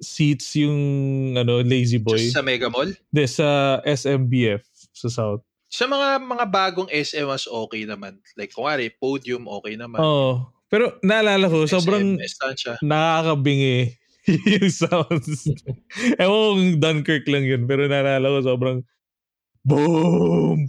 [0.00, 0.80] seats yung
[1.36, 2.28] ano Lazy Boy.
[2.28, 2.92] Just sa Mega Mall.
[3.08, 5.44] De, sa SMBF sa South.
[5.72, 8.20] Sa mga mga bagong SM mas okay naman.
[8.36, 10.04] Like, kunwari, podium, okay naman.
[10.04, 10.52] Oo.
[10.68, 12.06] Pero naalala ko, SM, sobrang
[12.84, 13.96] nakakabingi
[14.52, 15.48] yung sounds.
[16.20, 17.64] Ewan kung Dunkirk lang yun.
[17.64, 18.78] Pero naalala ko sobrang
[19.64, 20.68] boom!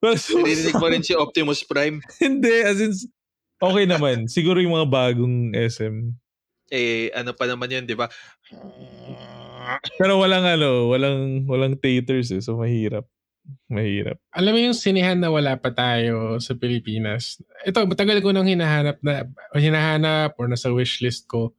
[0.00, 2.00] Pero so- Narinig mo rin si Optimus Prime.
[2.24, 2.96] Hindi, as in,
[3.60, 4.24] okay naman.
[4.24, 6.16] Siguro yung mga bagong SM.
[6.72, 8.08] Eh, ano pa naman yun, di ba?
[10.00, 12.40] Pero walang ano, walang walang taters eh.
[12.40, 13.04] So mahirap.
[13.68, 14.18] Mahirap.
[14.30, 17.38] Alam mo yung sinihan na wala pa tayo sa Pilipinas.
[17.62, 21.54] Ito, matagal ko nang hinahanap na, o hinahanap or nasa wishlist ko.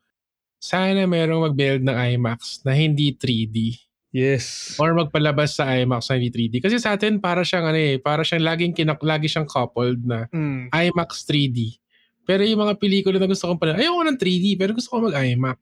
[0.58, 3.80] Sana merong mag-build ng IMAX na hindi 3D.
[4.12, 4.76] Yes.
[4.76, 6.60] Or magpalabas sa IMAX na hindi 3D.
[6.60, 10.28] Kasi sa atin, para siyang ano eh, para siyang laging kinak, lagi siyang coupled na
[10.30, 10.68] Mm.
[10.70, 11.80] IMAX 3D.
[12.22, 15.60] Pero yung mga pelikula na gusto kong pala, ayoko ng 3D, pero gusto ko mag-IMAX.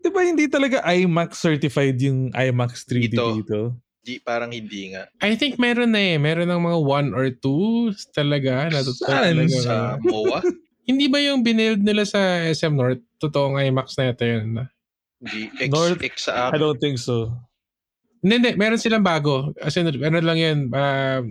[0.00, 3.26] Di ba hindi talaga IMAX certified yung IMAX 3D Dito.
[3.36, 3.60] dito?
[4.00, 5.12] Di, parang hindi nga.
[5.20, 6.16] I think meron na eh.
[6.16, 8.72] Meron ng mga one or two talaga.
[8.72, 9.36] Na Saan?
[9.36, 9.56] talaga.
[9.60, 10.40] Sa MOA?
[10.90, 12.98] Hindi ba yung binild nila sa SM North?
[13.22, 14.58] Totoong IMAX na ito yun.
[15.22, 15.40] Hindi.
[15.54, 17.30] X, North- X sa I don't think so.
[18.18, 18.50] Hindi, hindi.
[18.58, 19.54] Meron silang bago.
[19.62, 20.58] As in, ano lang yun.
[20.74, 21.22] um,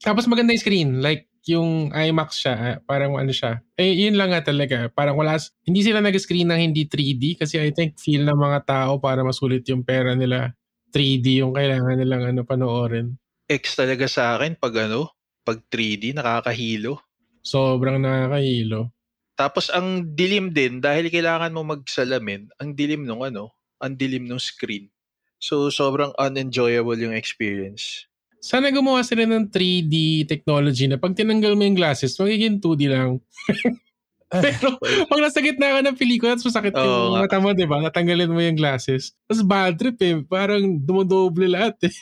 [0.00, 0.90] tapos maganda yung screen.
[1.04, 2.54] Like, yung IMAX siya.
[2.56, 3.60] ah, Parang ano siya.
[3.76, 4.88] Eh, yun lang nga talaga.
[4.88, 8.96] Parang wala, hindi sila nag-screen ng hindi 3D kasi I think feel ng mga tao
[8.96, 10.56] para masulit yung pera nila.
[10.92, 13.16] 3D yung kailangan nilang ano panoorin.
[13.48, 15.12] X talaga sa akin pag ano,
[15.44, 17.00] pag 3D, nakakahilo.
[17.40, 18.92] Sobrang nakakahilo.
[19.38, 24.42] Tapos ang dilim din dahil kailangan mo magsalamin, ang dilim nung ano, ang dilim nung
[24.42, 24.90] screen.
[25.38, 28.10] So sobrang unenjoyable yung experience.
[28.42, 33.22] Sana gumawa sila ng 3D technology na pag tinanggal mo yung glasses, magiging 2D lang.
[34.44, 34.76] Pero
[35.08, 37.80] pag nasa gitna ka ng pelikula at masakit Oo yung mata mo, di ba?
[37.80, 39.16] Natanggalin mo yung glasses.
[39.24, 40.20] Tapos bad trip eh.
[40.28, 41.94] Parang dumodoble lahat eh.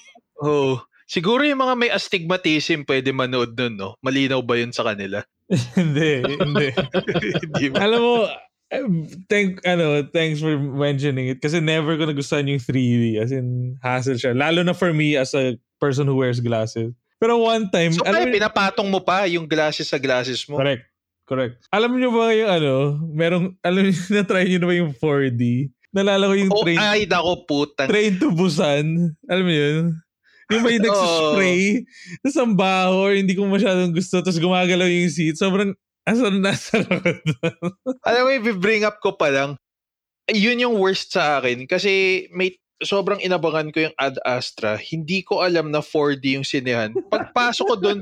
[0.43, 3.95] Oh, siguro yung mga may astigmatism pwede manood nun, no?
[4.03, 5.23] Malinaw ba yun sa kanila?
[5.79, 6.69] hindi, hindi.
[7.63, 7.87] Di ba?
[7.87, 8.15] Alam mo,
[8.75, 13.79] um, thank, ano, thanks for mentioning it kasi never ko nagustuhan yung 3D as in
[13.79, 14.35] hassle siya.
[14.35, 16.91] Lalo na for me as a person who wears glasses.
[17.17, 20.59] Pero one time, So alam kaya mo- pinapatong mo pa yung glasses sa glasses mo.
[20.59, 20.85] Correct.
[21.27, 21.67] Correct.
[21.75, 22.75] Alam niyo ba yung ano,
[23.11, 25.43] merong, alam niyo, na-try niyo na ba yung 4D?
[25.91, 27.89] Nalala ko yung Oh, train, ay, dako putang.
[27.91, 29.17] train to Busan.
[29.27, 29.85] Alam mo yun?
[30.55, 31.83] Yung may nagsispray,
[32.23, 35.35] tapos ang baho, hindi ko masyadong gusto, tapos gumagalaw yung seat.
[35.35, 35.75] Sobrang,
[36.07, 36.79] asan nasa?
[38.07, 39.59] Alam mo, i-bring up ko pa lang,
[40.31, 44.77] yun yung worst sa akin kasi may sobrang inabangan ko yung Ad Astra.
[44.77, 46.95] Hindi ko alam na 4D yung sinehan.
[47.11, 47.99] Pagpasok ko doon,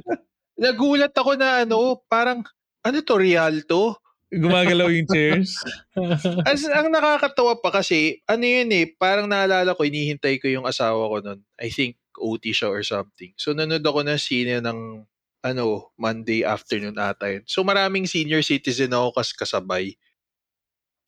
[0.58, 2.44] nagulat ako na ano, parang,
[2.84, 3.98] ano to, Rialto?
[4.28, 5.56] Gumagalaw yung chairs.
[6.48, 11.06] As, ang nakakatawa pa kasi, ano yun eh, parang naalala ko, inihintay ko yung asawa
[11.08, 11.40] ko nun.
[11.56, 13.34] I think OT siya or something.
[13.34, 15.02] So nanood ako ng sine ng
[15.44, 17.44] ano, Monday afternoon ata yun.
[17.44, 19.94] So maraming senior citizen ako kas kasabay.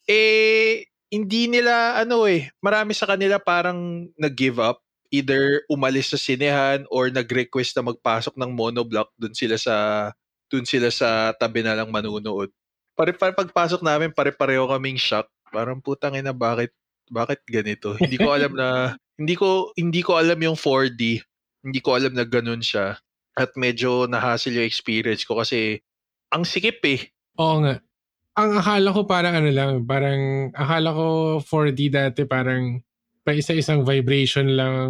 [0.07, 4.83] Eh, hindi nila, ano eh, marami sa kanila parang nag-give up.
[5.11, 9.75] Either umalis sa sinehan or nag-request na magpasok ng monoblock dun sila sa
[10.51, 12.51] dun sila sa tabi na lang manunood.
[12.97, 15.29] Pare, pare pagpasok namin, pare-pareho kaming shock.
[15.53, 16.73] Parang putang ina, bakit
[17.07, 17.95] bakit ganito?
[17.95, 18.69] Hindi ko alam na
[19.21, 21.23] hindi ko hindi ko alam yung 4D.
[21.67, 22.99] Hindi ko alam na ganun siya.
[23.37, 25.83] At medyo nahassle yung experience ko kasi
[26.33, 27.13] ang sikip eh.
[27.37, 27.79] Oo nga.
[28.37, 31.07] Ang akala ko parang ano lang, parang akala ko
[31.41, 32.81] 4D dati parang
[33.27, 34.89] pa isa-isang vibration lang,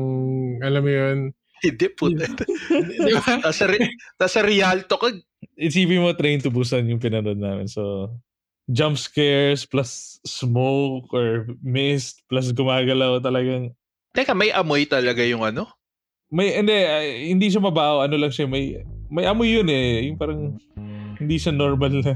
[0.60, 1.18] alam mo yun.
[1.64, 1.86] Hindi.
[1.88, 3.32] Di ba?
[3.48, 5.08] Nasa, re- nasa Rialto ka.
[5.56, 7.64] Isipin mo, train to Busan yung pinanood namin.
[7.64, 8.12] So,
[8.68, 13.72] jump scares plus smoke or mist plus gumagalaw talagang
[14.16, 15.68] Teka, may amoy talaga yung ano?
[16.26, 20.18] may hindi ay, hindi siya mabaho ano lang siya may may amoy yun eh yung
[20.18, 20.58] parang
[21.22, 22.12] hindi siya normal na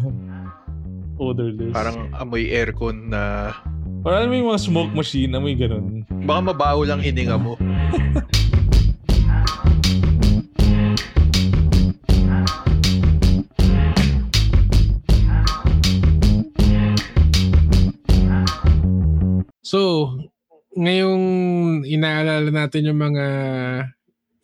[1.22, 3.54] odorless Parang amoy aircon na
[4.02, 7.54] or alam mo yung mga smoke machine amoy ganun baka mabaho lang hininga mo.
[22.00, 23.26] Inaalala natin yung mga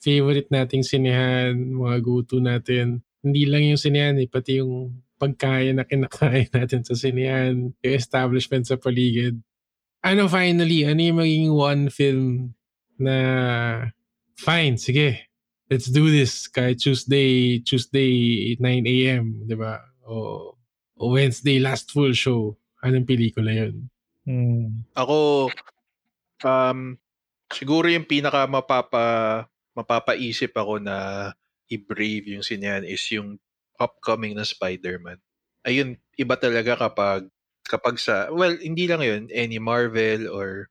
[0.04, 5.88] favorite nating sinehan, mga guto natin, hindi lang yung sinehan eh, pati yung pagkain na
[5.88, 9.40] kinakain natin sa sinehan, yung establishment sa paligid.
[10.04, 12.54] Ano finally, ano yung magiging one film
[13.00, 13.16] na
[14.36, 15.26] fine, sige,
[15.66, 19.82] let's do this kahit Tuesday, Tuesday 9 a.m., di ba?
[20.06, 20.54] O,
[20.94, 22.54] o Wednesday last full show.
[22.84, 23.90] Anong pelikula yun?
[24.22, 24.86] hmm.
[24.94, 25.50] Ako,
[26.46, 27.00] um,
[27.52, 31.30] siguro yung pinaka mapapa, mapapaisip ako na
[31.70, 33.38] i-brave yung sinehan is yung
[33.76, 35.20] upcoming na Spider-Man.
[35.66, 37.28] Ayun, iba talaga kapag
[37.66, 40.70] kapag sa, well, hindi lang yun, any Marvel or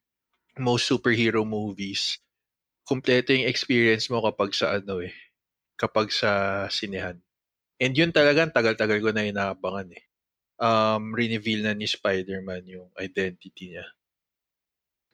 [0.55, 2.23] most superhero movies,
[2.87, 5.11] kumpleto yung experience mo kapag sa ano eh,
[5.75, 7.19] kapag sa sinehan.
[7.79, 10.05] And yun talaga, ang tagal-tagal ko na inaabangan eh.
[10.55, 13.85] Um, reveal na ni Spider-Man yung identity niya.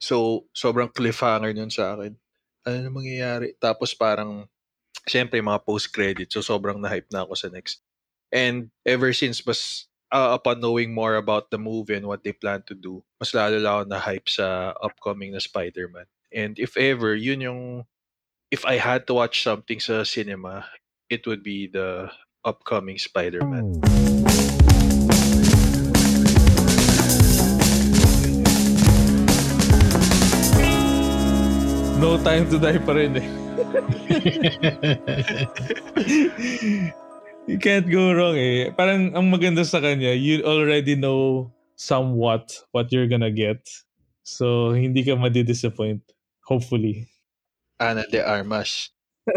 [0.02, 2.18] So, sobrang cliffhanger nun sa akin.
[2.66, 3.54] Ano na mangyayari?
[3.62, 4.50] Tapos parang,
[5.06, 6.34] syempre, mga post-credit.
[6.34, 7.86] So, sobrang na-hype na ako sa next.
[8.34, 12.66] And ever since, mas, uh, upon knowing more about the movie and what they plan
[12.66, 16.10] to do, mas lalo lang na-hype sa upcoming na Spider-Man.
[16.34, 17.62] And if ever, yun yung,
[18.50, 20.66] if I had to watch something sa cinema,
[21.14, 22.10] it would be the
[22.42, 23.78] upcoming Spider-Man.
[32.02, 33.28] No time to die pa rin eh
[37.46, 41.46] you can't go wrong eh parang ang maganda sa kanya you already know
[41.78, 43.62] somewhat what you're gonna get
[44.26, 46.02] so hindi ka madidisappoint
[46.42, 47.06] hopefully
[47.82, 48.94] Ana de Armas.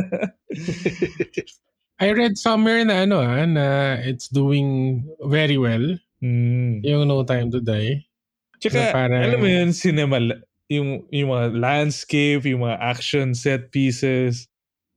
[1.97, 5.97] I read somewhere na ano ah, na it's doing very well.
[6.21, 6.85] mm.
[6.85, 8.05] Yung No Time to Die.
[8.61, 10.21] Tsaka, parang- alam mo yun, cinema,
[10.69, 14.49] yung, yung mga landscape, yung mga action set pieces.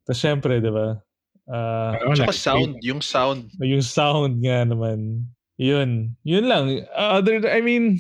[0.08, 1.00] Tapos syempre, di ba?
[1.48, 3.48] Ah, Oh, Tsaka like, sound, yung sound.
[3.60, 5.28] yung sound nga naman.
[5.58, 6.16] Yun.
[6.24, 6.66] Yun lang.
[6.92, 7.98] Uh, Other, I mean,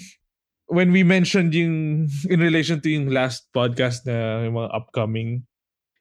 [0.67, 5.43] when we mentioned yung, in relation to yung last podcast na yung mga upcoming,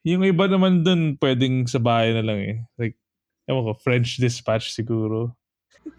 [0.03, 2.57] yung iba naman dun pwedeng sa bahay na lang eh.
[2.79, 2.95] Like,
[3.47, 5.35] ewan ko, French Dispatch siguro.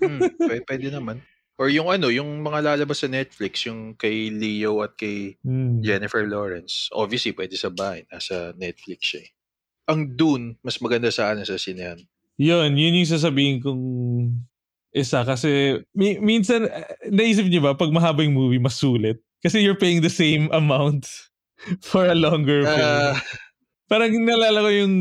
[0.00, 1.20] Hmm, pwede, pwede naman.
[1.58, 5.82] Or yung ano, yung mga lalabas sa Netflix, yung kay Leo at kay Hmm.
[5.82, 6.86] Jennifer Lawrence.
[6.94, 8.06] Obviously, pwede sa bahay.
[8.08, 9.30] Nasa Netflix siya eh.
[9.90, 11.98] Ang Dune, mas maganda sa ano sa sinehan.
[12.38, 13.82] Yun, yun yung sasabihin kong
[14.94, 19.60] isa kasi mi- minsan uh, naisip niyo ba pag mahaba yung movie mas sulit kasi
[19.60, 21.04] you're paying the same amount
[21.90, 22.78] for a longer film.
[22.78, 23.18] Ah,
[23.88, 24.94] Parang nalala ko yung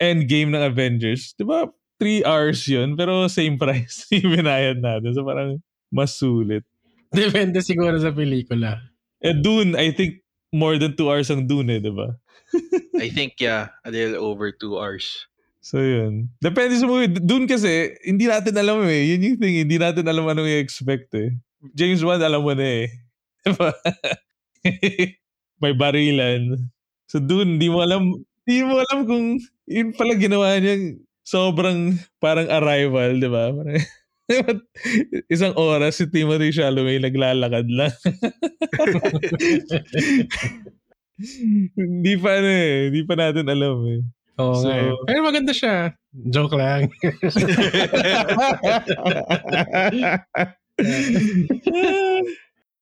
[0.00, 1.36] endgame ng Avengers.
[1.36, 1.68] Di ba?
[2.00, 5.12] Three hours yun, pero same price yung binayad natin.
[5.14, 6.62] So parang mas sulit.
[7.10, 8.78] Depende siguro sa pelikula.
[9.20, 10.22] Eh, Dune, I think
[10.54, 12.14] more than two hours ang Dune eh, di ba?
[12.98, 15.26] I think, yeah, a little over two hours.
[15.60, 16.32] So yun.
[16.40, 17.10] Depende sa movie.
[17.10, 19.12] Dune kasi, hindi natin alam eh.
[19.12, 21.36] Yun yung thing, hindi natin alam anong i-expect eh.
[21.76, 22.88] James Wan, alam mo na eh.
[23.44, 23.70] Diba?
[25.60, 26.56] May barilan.
[27.10, 29.36] So Dune, di mo alam, di mo alam kung
[29.68, 33.52] yun pala ginawa niya sobrang parang arrival, di ba?
[34.30, 34.62] Parang,
[35.26, 37.90] isang oras si Timothy Chalamet naglalakad lang.
[41.74, 42.88] Hindi pa ano eh.
[42.88, 44.00] Hindi pa natin alam eh.
[44.40, 44.94] Oo So- nga eh.
[45.04, 45.92] Pero maganda siya.
[46.10, 46.88] Joke lang.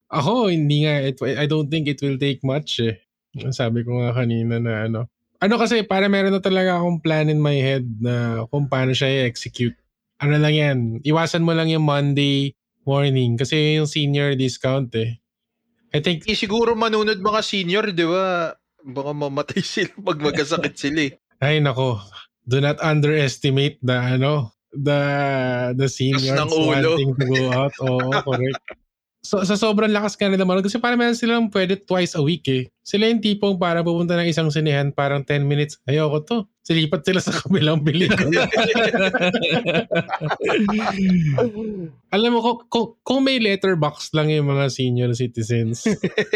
[0.09, 1.05] Ako, hindi nga.
[1.05, 2.97] It, I don't think it will take much eh.
[3.53, 5.01] Sabi ko nga kanina na ano.
[5.39, 9.23] Ano kasi, para meron na talaga akong plan in my head na kung paano siya
[9.23, 9.77] i-execute.
[10.19, 12.51] Ano lang yan, iwasan mo lang yung Monday
[12.83, 15.19] morning kasi yung senior discount eh.
[15.95, 18.53] I think Eh, siguro manunod mga senior, di ba?
[18.83, 21.13] Baka mamatay sila pag magkasakit sila eh.
[21.39, 22.03] Ay nako,
[22.45, 25.01] do not underestimate the ano, the
[25.79, 26.99] the seniors ng ulo.
[26.99, 27.73] wanting to go out.
[27.87, 28.59] Oo, correct.
[29.23, 32.47] So, sa sobrang lakas ka na naman, kasi parang meron silang pwede twice a week
[32.49, 32.67] eh.
[32.89, 36.39] Sila yung tipong para pupunta ng isang sinehan, parang 10 minutes, ayoko to.
[36.65, 38.49] Silipat sila sa kabilang pelikula.
[42.09, 45.85] Alam mo, kung, kung, kung may letterbox lang yung mga senior citizens,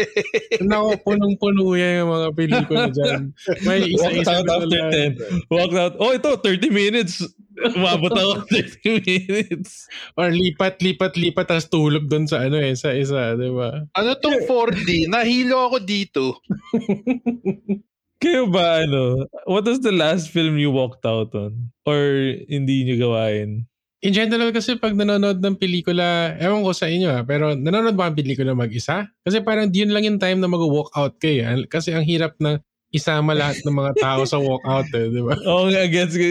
[0.69, 3.33] nako, punong-puno yan yung mga pelikula dyan.
[3.65, 5.17] May isa-isa out na after lang.
[5.49, 5.49] 10.
[5.49, 5.93] Walked out.
[5.97, 7.25] Oh, ito, 30 minutes.
[7.53, 9.85] Umabot ako 30 minutes.
[10.17, 13.85] Or lipat, lipat, lipat, tapos tulog doon sa ano eh, sa isa, di ba?
[13.93, 15.05] Ano tong 4D?
[15.05, 16.41] Nahilo ako dito.
[18.23, 21.75] Kayo ba, ano, what was the last film you walked out on?
[21.83, 21.99] Or
[22.47, 23.67] hindi nyo gawain?
[24.03, 28.11] In general kasi pag nanonood ng pelikula, ewan ko sa inyo ha, pero nanonood ba
[28.11, 29.07] ang pelikula mag-isa?
[29.23, 31.43] Kasi parang yun lang yung time na mag-walk out kayo.
[31.43, 31.67] eh.
[31.67, 32.59] Kasi ang hirap na
[32.93, 35.33] isama lahat ng mga tao sa walk out eh, di ba?
[35.51, 36.23] Oo nga, gets ko.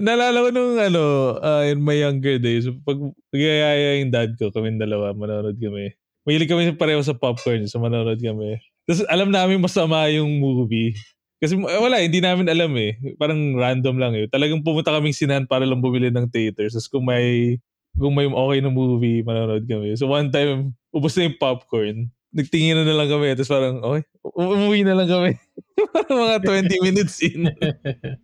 [0.00, 1.02] Nalala ko nung, ano,
[1.38, 2.98] uh, in my younger days, pag
[3.30, 5.94] nagyayaya yung dad ko, kami dalawa, manonood kami.
[6.24, 8.60] Mahilig kami pareho sa popcorn, so manonood kami.
[8.90, 10.98] Tapos alam namin masama yung movie.
[11.38, 12.98] Kasi eh, wala, hindi namin alam eh.
[13.14, 14.26] Parang random lang eh.
[14.26, 16.66] Talagang pumunta kaming sinahan para lang bumili ng theater.
[16.66, 17.54] Tapos kung may,
[17.94, 19.94] kung may okay na movie, manonood kami.
[19.94, 22.10] So one time, ubos na yung popcorn.
[22.34, 23.30] Nagtingin na lang kami.
[23.38, 25.38] Tapos parang, okay, umuwi na lang kami.
[25.94, 27.46] parang mga 20 minutes in.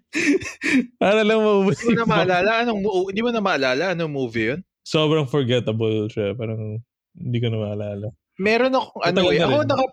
[1.02, 2.81] para lang maubos Hindi mo na maalala anong,
[3.14, 4.61] hindi mo na maalala anong movie yun?
[4.83, 6.35] Sobrang forgettable siya.
[6.35, 6.83] Parang
[7.14, 8.11] hindi ko na maalala.
[8.37, 9.40] Meron akong ano eh.
[9.40, 9.85] Ako naka,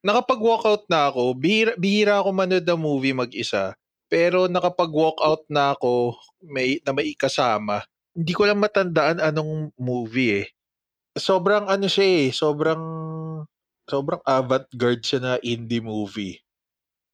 [0.00, 1.36] nakapag-walkout na ako.
[1.36, 3.76] Bihira, bihira ako manood ng movie mag-isa.
[4.10, 7.86] Pero nakapag-walkout na ako may, na may kasama.
[8.10, 10.46] Hindi ko lang matandaan anong movie eh.
[11.14, 12.28] Sobrang ano siya eh.
[12.34, 12.82] Sobrang
[13.86, 16.38] sobrang avant-garde siya na indie movie.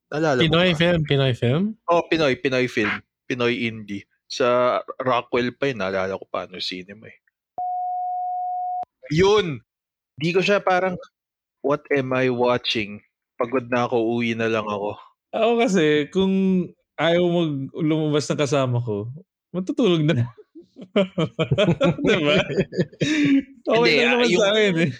[0.09, 1.63] Nalala mo Pinoy film, Pinoy film?
[1.85, 2.39] Oh, Pinoy.
[2.39, 2.97] Pinoy film.
[3.27, 4.07] Pinoy indie.
[4.25, 5.83] Sa Rockwell pa yun.
[5.83, 7.17] Naalala ko paano cinema eh.
[9.11, 9.63] Yun!
[10.17, 10.99] Di ko siya parang,
[11.67, 13.03] what am I watching?
[13.35, 14.95] Pagod na ako, uwi na lang ako.
[15.35, 16.33] Ako kasi, kung
[16.95, 19.11] ayaw mag lumabas ng kasama ko,
[19.51, 20.31] matutulog na.
[22.07, 22.37] diba?
[23.67, 24.91] Okay Hindi, lang naman yung- sa akin eh.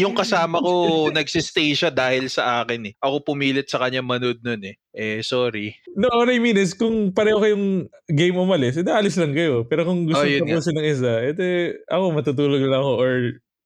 [0.00, 0.72] Yung kasama ko,
[1.12, 2.94] nagsistay siya dahil sa akin eh.
[2.96, 4.80] Ako pumilit sa kanya manood nun eh.
[4.96, 5.76] Eh, sorry.
[5.92, 9.68] No, what I mean is, kung pareho kayong game umalis, edi alis lang kayo.
[9.68, 13.12] Pero kung gusto Oh, tapusin ng isa, edi ako matutulog lang ako or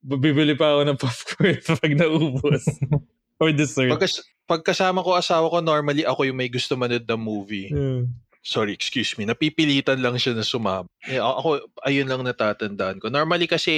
[0.02, 2.64] bibili pa ako ng popcorn pag naubos.
[3.42, 3.92] or dessert.
[3.92, 7.68] Pagkas, pagkasama ko asawa ko, normally ako yung may gusto manood ng movie.
[7.68, 8.08] Yeah.
[8.46, 10.86] sorry, excuse me, napipilitan lang siya na sumama.
[11.02, 13.10] Eh, ako, ayun lang natatandaan ko.
[13.10, 13.74] Normally kasi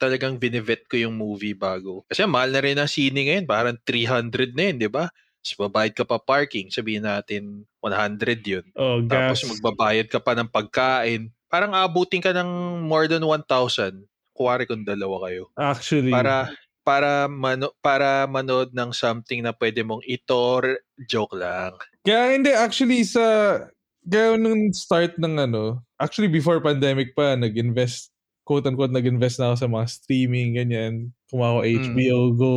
[0.00, 2.08] talagang binivet ko yung movie bago.
[2.08, 5.12] Kasi mahal na rin ang sine ngayon, parang 300 na yun, di ba?
[5.56, 8.64] babayad ka pa parking, sabihin natin 100 yun.
[8.76, 9.48] Oh, Tapos gas.
[9.48, 11.32] magbabayad ka pa ng pagkain.
[11.48, 14.04] Parang abutin ka ng more than 1,000.
[14.38, 15.50] Kuwari kung dalawa kayo.
[15.58, 16.14] Actually.
[16.14, 16.54] Para
[16.88, 21.76] para mano, para manood ng something na pwede mong itor joke lang.
[22.00, 23.20] Kaya hindi, actually sa,
[24.00, 28.08] kaya nung start ng ano, actually before pandemic pa, nag-invest,
[28.48, 31.12] quote-unquote, nag-invest na ako sa mga streaming, ganyan.
[31.28, 31.76] Kumuha ko Mm.
[31.76, 32.56] HBO Go,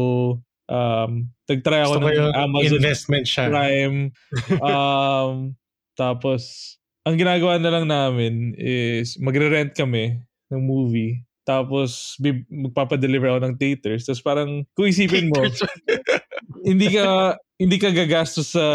[0.71, 1.11] um,
[1.51, 3.51] nag-try ako ng Amazon investment siya.
[3.51, 4.15] Prime.
[4.63, 5.51] um,
[5.99, 11.19] tapos, ang ginagawa na lang namin is magre-rent kami ng movie.
[11.41, 14.05] Tapos, bib- magpapadeliver ako ng theaters.
[14.05, 15.41] Tapos parang, kung isipin mo,
[16.69, 18.65] hindi ka hindi ka gagastos sa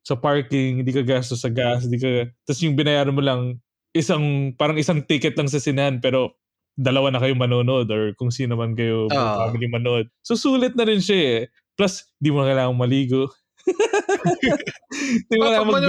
[0.00, 3.60] sa parking, hindi ka gastos sa gas, hindi ka tapos yung binayaran mo lang
[3.92, 6.38] isang parang isang ticket lang sa sinahan pero
[6.78, 9.48] dalawa na kayo manonood or kung sino man kayo Ah.
[9.48, 10.06] family manood.
[10.24, 11.40] So sulit na rin siya eh.
[11.76, 13.28] Plus, di mo na kailangan maligo.
[15.28, 15.84] di mo kailangan mag.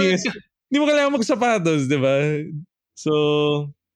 [0.71, 2.15] Di mo kailangan magsapatos, di ba?
[2.95, 3.11] So,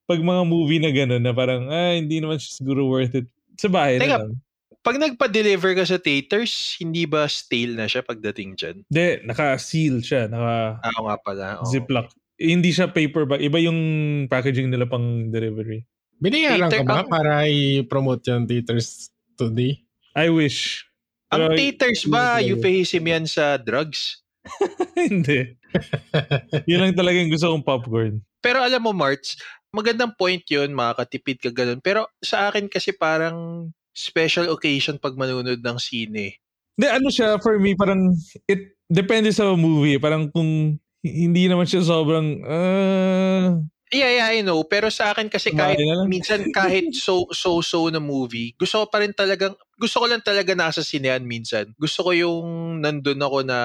[0.06, 3.26] pag mga movie na gano'n na parang, ah, hindi naman siya siguro worth it.
[3.56, 4.32] Sa bahay Teka, na lang.
[4.80, 8.76] Pag nagpa-deliver ka sa theaters, hindi ba stale na siya pagdating dyan?
[8.86, 10.30] Hindi, naka-seal siya.
[10.30, 11.46] Naka, Ah, oo nga pala.
[11.58, 11.66] oo.
[11.66, 12.06] Ziploc.
[12.38, 13.42] Eh, Hindi siya paper bag.
[13.42, 13.78] Iba yung
[14.26, 15.82] packaging nila pang delivery.
[16.16, 19.82] Binayaran ka ba ang- para i-promote yung theaters today?
[20.14, 20.86] I wish.
[21.28, 24.22] Ang Pero- theaters ba, euphemism yan sa drugs?
[24.94, 25.58] Hindi.
[26.70, 28.14] Yun lang talaga yung gusto kong popcorn.
[28.38, 29.34] Pero alam mo, Marts,
[29.76, 31.84] magandang point yun, makakatipid ka ganun.
[31.84, 36.40] Pero sa akin kasi parang special occasion pag manunod ng sine.
[36.76, 38.16] Hindi, ano siya, for me, parang,
[38.48, 40.00] it depende sa movie.
[40.00, 43.60] Parang kung hindi naman siya sobrang, ah,
[43.94, 44.66] Yeah, yeah, I know.
[44.66, 45.78] Pero sa akin kasi kahit
[46.10, 50.18] minsan kahit so so so na movie, gusto ko pa rin talagang gusto ko lang
[50.26, 51.70] talaga nasa sinehan minsan.
[51.78, 53.60] Gusto ko yung nandun ako na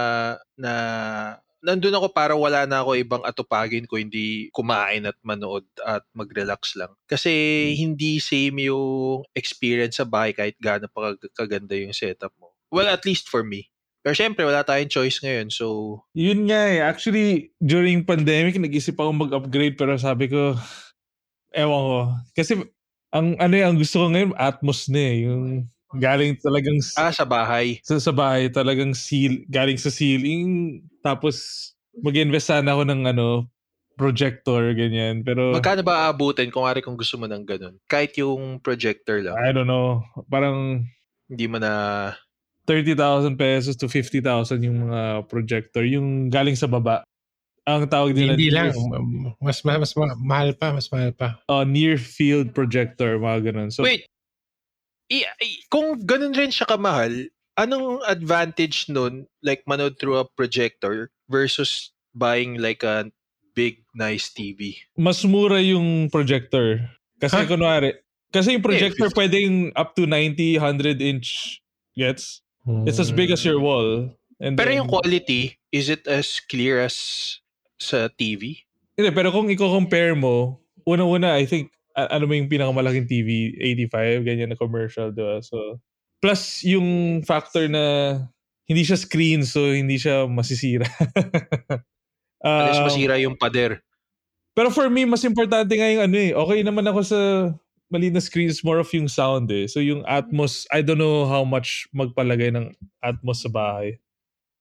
[0.53, 0.71] na
[1.61, 6.73] nandun ako para wala na ako ibang atupagin ko hindi kumain at manood at mag-relax
[6.75, 6.91] lang.
[7.05, 7.31] Kasi
[7.77, 12.51] hindi same yung experience sa bahay kahit gaano pa kag- kaganda yung setup mo.
[12.73, 13.69] Well, at least for me.
[14.01, 15.53] Pero syempre, wala tayong choice ngayon.
[15.53, 15.65] So,
[16.17, 16.81] Yun nga eh.
[16.81, 20.57] Actually, during pandemic, nag-isip ako mag-upgrade pero sabi ko,
[21.53, 21.99] ewan ko.
[22.33, 22.57] Kasi
[23.13, 25.17] ang ano eh, ang gusto ko ngayon, Atmos na eh.
[25.29, 27.77] Yung galing talagang ah, sa bahay.
[27.83, 30.81] sa, sa bahay, talagang seal, galing sa ceiling.
[31.01, 31.35] Tapos,
[31.97, 33.49] mag-invest sana ako ng ano,
[33.97, 35.21] projector, ganyan.
[35.21, 37.75] Pero, Magkano ba aabutin kung ari kung gusto mo ng ganun?
[37.85, 39.37] Kahit yung projector lang.
[39.37, 40.85] I don't know, parang
[41.29, 42.13] Hindi mo na...
[42.69, 44.21] 30,000 pesos to 50,000
[44.61, 45.81] yung mga projector.
[45.83, 47.01] Yung galing sa baba.
[47.65, 48.71] Ang tawag nila Hindi lang.
[49.41, 51.41] Mas, mas, mas ma- mahal pa, mas mahal pa.
[51.49, 53.69] uh, near field projector, mga ganun.
[53.73, 54.05] So, Wait!
[55.11, 57.27] I, i- kung ganun rin siya kamahal,
[57.61, 63.13] anong advantage nun, like manood through a projector versus buying like a
[63.53, 64.81] big, nice TV?
[64.97, 66.81] mas mura yung projector.
[67.21, 67.45] Kasi Huh?
[67.45, 67.93] kunwari,
[68.33, 71.61] kasi yung projector Eh, pwedeng up to 90, 100 inch
[71.93, 72.41] gets.
[72.85, 74.09] It's as big as your wall.
[74.41, 76.95] And Pero then- yung quality, is it as clear as
[77.77, 78.65] sa TV?
[78.97, 84.49] Hindi, pero kung i-compare mo, una-una, I think, ano mo yung pinakamalaking TV, 85, ganyan
[84.49, 85.41] na commercial, diba?
[85.41, 85.77] So,
[86.21, 88.15] plus yung factor na
[88.69, 90.87] hindi siya screen, so hindi siya masisira.
[92.41, 93.85] Um, masira yung pader.
[94.57, 96.33] Pero for me, mas importante nga yung ano eh.
[96.33, 97.19] Okay naman ako sa
[97.93, 99.69] maliit na screen, it's more of yung sound eh.
[99.69, 104.01] So yung Atmos, I don't know how much magpalagay ng Atmos sa bahay.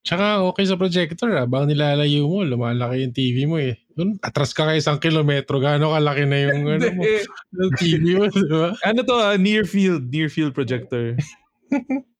[0.00, 1.44] Tsaka okay sa projector ah.
[1.44, 3.76] Bang nilalayo mo, lumalaki yung TV mo eh.
[3.96, 7.02] Doon, atras ka kayo isang kilometro, gaano kalaki na yung ano mo,
[7.56, 8.72] yung TV mo, di ba?
[8.80, 11.16] ano to, ah, near field, near field projector.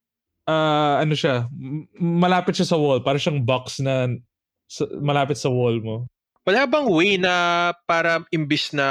[0.51, 1.47] Ah, ano siya,
[1.95, 4.11] malapit siya sa wall, para siyang box na
[4.99, 6.11] malapit sa wall mo.
[6.43, 8.89] Wala bang way na para imbis na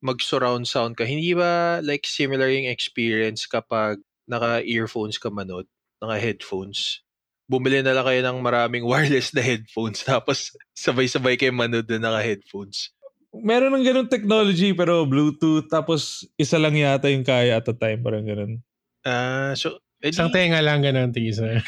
[0.00, 5.68] mag-surround sound ka, hindi ba like similar yung experience kapag naka-earphones ka manood,
[6.00, 7.04] naka-headphones?
[7.52, 12.94] Bumili na lang kayo ng maraming wireless na headphones tapos sabay-sabay kayo manood na naka-headphones.
[13.34, 18.00] Meron ng ganun technology pero Bluetooth tapos isa lang yata yung kaya at a time
[18.00, 18.64] parang ganun.
[19.08, 21.64] Ah, so edi, Isang tenga lang ganun, tisa.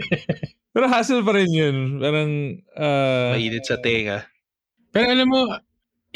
[0.72, 1.76] Pero hassle pa rin yun.
[2.00, 4.24] Parang ah, mainit sa tenga.
[4.90, 5.44] Pero alam mo,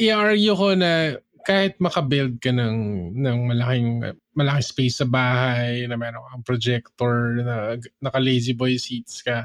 [0.00, 2.76] i-argue ko na kahit makabuild ka ng,
[3.20, 3.88] ng malaking,
[4.32, 9.44] malaking space sa bahay, na meron kang projector, na naka-lazy boy seats ka,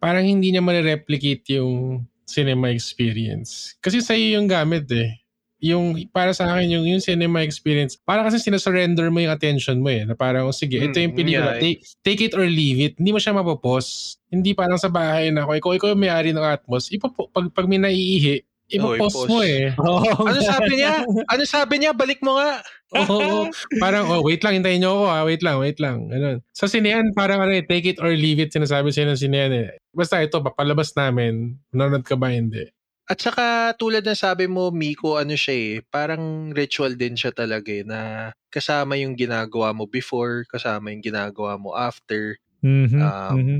[0.00, 3.76] parang hindi niya ma-replicate yung cinema experience.
[3.84, 5.20] Kasi sa'yo yung gamit eh.
[5.58, 9.90] Yung para sa akin yung yung cinema experience para kasi sinasurrender mo yung attention mo
[9.90, 11.62] eh na parang oh, sige ito yung Mm, pelikula yeah.
[11.62, 15.42] take, take it or leave it hindi mo siya mapopos hindi parang sa bahay na
[15.42, 19.28] ako ikaw ikaw yung may-ari ng Atmos ipopo, pag, pag may naiihi ipopos i-pause.
[19.28, 21.02] mo eh Oo Ano sabi niya?
[21.26, 21.90] Ano sabi niya?
[21.96, 22.60] Balik mo nga.
[23.08, 23.48] Oo.
[23.80, 25.18] parang, oh, wait lang, hintayin nyo ako ha.
[25.24, 26.08] Wait lang, wait lang.
[26.08, 26.40] Ganun.
[26.56, 29.68] Sa sinehan, parang ano eh, take it or leave it, sinasabi sa'yo ng sinehan eh.
[29.92, 31.56] Basta ito, papalabas namin.
[31.68, 32.32] Nanonood ka ba?
[32.32, 32.64] Hindi.
[33.08, 37.72] At saka tulad ng sabi mo, Miko, ano siya eh, parang ritual din siya talaga
[37.72, 42.36] eh, na kasama yung ginagawa mo before, kasama yung ginagawa mo after.
[42.60, 43.58] Mhm, Um, mhm.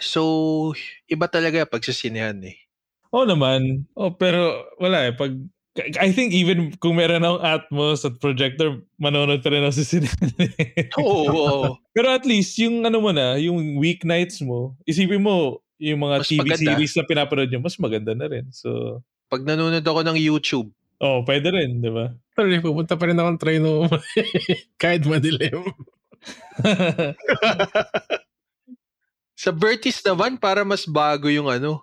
[0.00, 0.22] So,
[1.08, 2.56] iba talaga pag sa sinehan eh.
[3.12, 3.84] Oo naman.
[3.92, 5.12] Oh, pero wala eh.
[5.12, 5.36] Pag,
[6.00, 10.16] I think even kung meron akong Atmos at projector, manonood pa rin ako sa cinema.
[11.00, 11.68] Oo, oo.
[11.96, 16.30] Pero at least, yung ano mo na, yung weeknights mo, isipin mo, yung mga Mas
[16.30, 16.62] TV maganda.
[16.62, 18.46] series na pinapanood nyo, mas maganda na rin.
[18.54, 20.70] So, Pag nanonood ako ng YouTube,
[21.02, 22.14] oh, pwede rin, di ba?
[22.38, 23.90] Pero eh, pupunta pa rin akong try no
[24.82, 25.66] kahit madilim.
[29.42, 31.82] sa Bertis naman, para mas bago yung ano.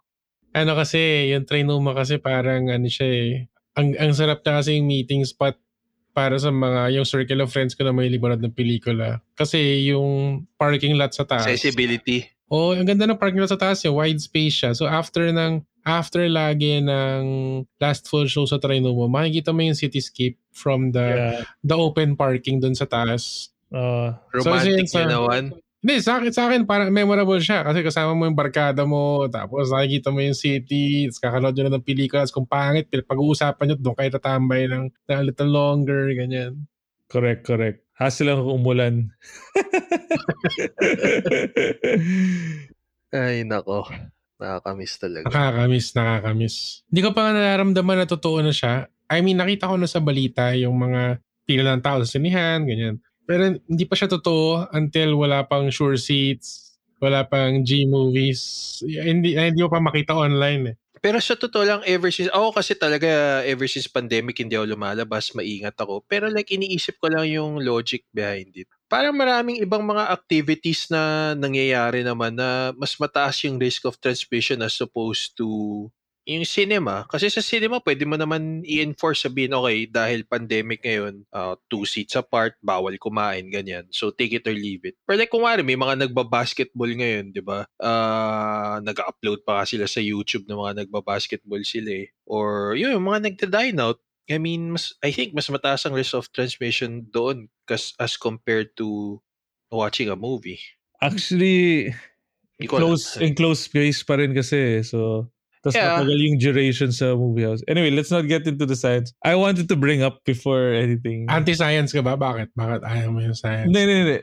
[0.56, 3.32] Ano kasi, yung Trinoma kasi parang ano siya eh.
[3.76, 5.60] Ang, ang sarap na kasi yung meeting spot
[6.16, 9.20] para sa mga, yung circle of friends ko na may libanod ng pelikula.
[9.36, 11.45] Kasi yung parking lot sa taas.
[11.45, 12.38] Accessibility.
[12.50, 14.72] Oh, ang ganda ng parking lot sa taas yung wide space siya.
[14.74, 17.22] So after ng after lagi ng
[17.80, 21.41] last full show sa Trinoma, makikita mo yung cityscape from the yeah.
[21.62, 23.54] the open parking doon sa taas.
[23.70, 25.43] Uh, Romantic So, yun naman.
[25.80, 29.72] Hindi, sa akin, sa akin parang memorable siya kasi kasama mo yung barkada mo, tapos
[29.72, 33.76] nakikita mo yung city, tapos kakanood nyo na ng pelikula, tapos kung pangit, pag-uusapan nyo,
[33.80, 36.68] doon kayo tatambay ng, ng a little longer, ganyan.
[37.08, 37.80] correct, correct.
[38.00, 39.12] Hassle lang kung umulan.
[43.12, 43.84] Ay, nako.
[44.39, 45.28] Nakakamiss talaga.
[45.28, 46.56] Nakakamiss, nakakamiss.
[46.88, 48.88] Hindi ko pa nga nararamdaman na totoo na siya.
[49.12, 53.04] I mean, nakita ko na sa balita yung mga pila ng tao sa sinihan, ganyan.
[53.28, 58.39] Pero hindi pa siya totoo until wala pang sure seats, wala pang G-movies.
[58.86, 60.76] Hindi, hindi mo pa makita online eh.
[61.00, 65.32] Pero sa totoo lang, ever since, ako kasi talaga, ever since pandemic, hindi ako lumalabas,
[65.32, 66.04] maingat ako.
[66.08, 68.68] Pero like, iniisip ko lang yung logic behind it.
[68.89, 74.60] Parang maraming ibang mga activities na nangyayari naman na mas mataas yung risk of transmission
[74.66, 75.88] as opposed to
[76.30, 77.09] yung cinema.
[77.09, 82.13] Kasi sa cinema, pwede mo naman i-enforce sabihin, okay, dahil pandemic ngayon, uh, two seats
[82.13, 83.89] apart, bawal kumain, ganyan.
[83.89, 84.93] So, take it or leave it.
[85.09, 87.65] Pero like, kung nga may mga nagbabasketball ngayon, di ba?
[87.82, 92.13] Uh, nag-upload pa sila sa YouTube ng mga nagbabasketball sila eh.
[92.30, 93.97] Or, yun, yung mga nagda-dine out.
[94.30, 98.77] I mean, mas, I think mas mataas ang risk of transmission doon kas, as compared
[98.77, 99.17] to
[99.73, 100.61] watching a movie.
[101.01, 101.89] Actually,
[102.69, 104.86] close, in close space pa rin kasi.
[104.86, 105.99] So, tapos Yeah.
[105.99, 107.60] matagal yung duration sa movie house.
[107.68, 109.12] Anyway, let's not get into the science.
[109.28, 111.28] I wanted to bring up before anything.
[111.28, 112.16] Anti-science ka ba?
[112.16, 112.55] Bakit?
[112.55, 113.68] Bakit ayaw mo yung science?
[113.68, 114.20] Hindi, hindi, hindi.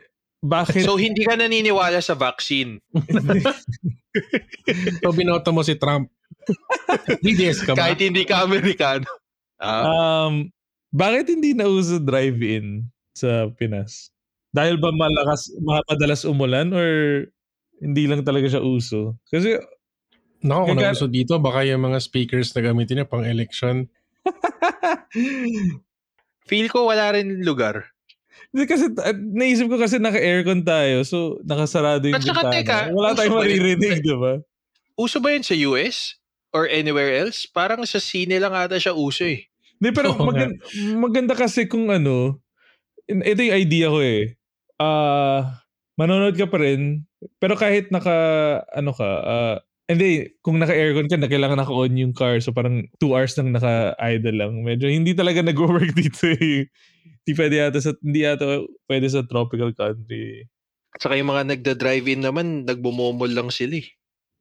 [0.47, 0.83] Bakit?
[0.89, 2.81] So, hindi ka naniniwala sa vaccine.
[5.05, 6.09] So, binoto mo si Trump.
[7.25, 7.85] DDS ka ba?
[7.85, 9.05] Kahit hindi ka Amerikano.
[9.61, 10.49] Ah, um,
[10.89, 14.09] bakit hindi nauso drive-in sa Pinas?
[14.57, 16.89] Dahil ba malakas, madalas umulan or
[17.85, 19.21] hindi lang talaga siya uso?
[19.29, 19.61] Kasi,
[20.47, 23.91] Nako, kung nauso dito, baka yung mga speakers na gamitin niya pang election.
[26.47, 27.91] feel ko wala rin lugar.
[28.55, 32.53] Hindi kasi, uh, naisip ko kasi naka-aircon tayo, so nakasarado yung bintana.
[32.55, 34.39] teka, Wala tayong maririnig, di ba?
[34.97, 36.17] Uso ba yun sa US?
[36.57, 37.45] Or anywhere else?
[37.45, 39.45] Parang sa sine lang ata siya uso eh.
[39.77, 40.25] Hindi, pero nga.
[40.25, 40.57] maganda,
[40.97, 42.41] maganda kasi kung ano,
[43.05, 44.41] ito yung idea ko eh.
[44.81, 45.61] Ah,
[46.01, 47.05] manonood ka pa rin,
[47.37, 48.17] pero kahit naka,
[48.73, 49.57] ano ka, ah,
[49.87, 52.43] hindi, kung naka-aircon ka, na kailangan naka-on yung car.
[52.43, 54.53] So parang two hours nang naka-idle lang.
[54.67, 56.67] Medyo hindi talaga nag-work dito eh.
[57.23, 60.47] Hindi pwede yata sa, hindi yata pwede sa tropical country.
[60.91, 63.87] At saka yung mga nagda-drive-in naman, nagbumomol lang sila eh.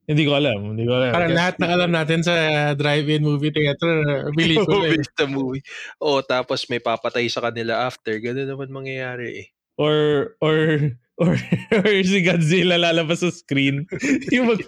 [0.05, 0.77] Hindi ko alam.
[0.77, 1.13] Hindi ko alam.
[1.13, 2.33] Parang lahat ng alam natin sa
[2.77, 5.01] drive-in movie theater, pelikula eh.
[5.01, 5.63] Movie sa movie.
[5.97, 8.13] O, tapos may papatay sa kanila after.
[8.21, 9.47] Ganun naman mangyayari eh.
[9.75, 10.79] or or
[11.19, 11.35] or,
[11.75, 13.87] or si Godzilla lalabas sa screen.
[14.35, 14.61] yung mag,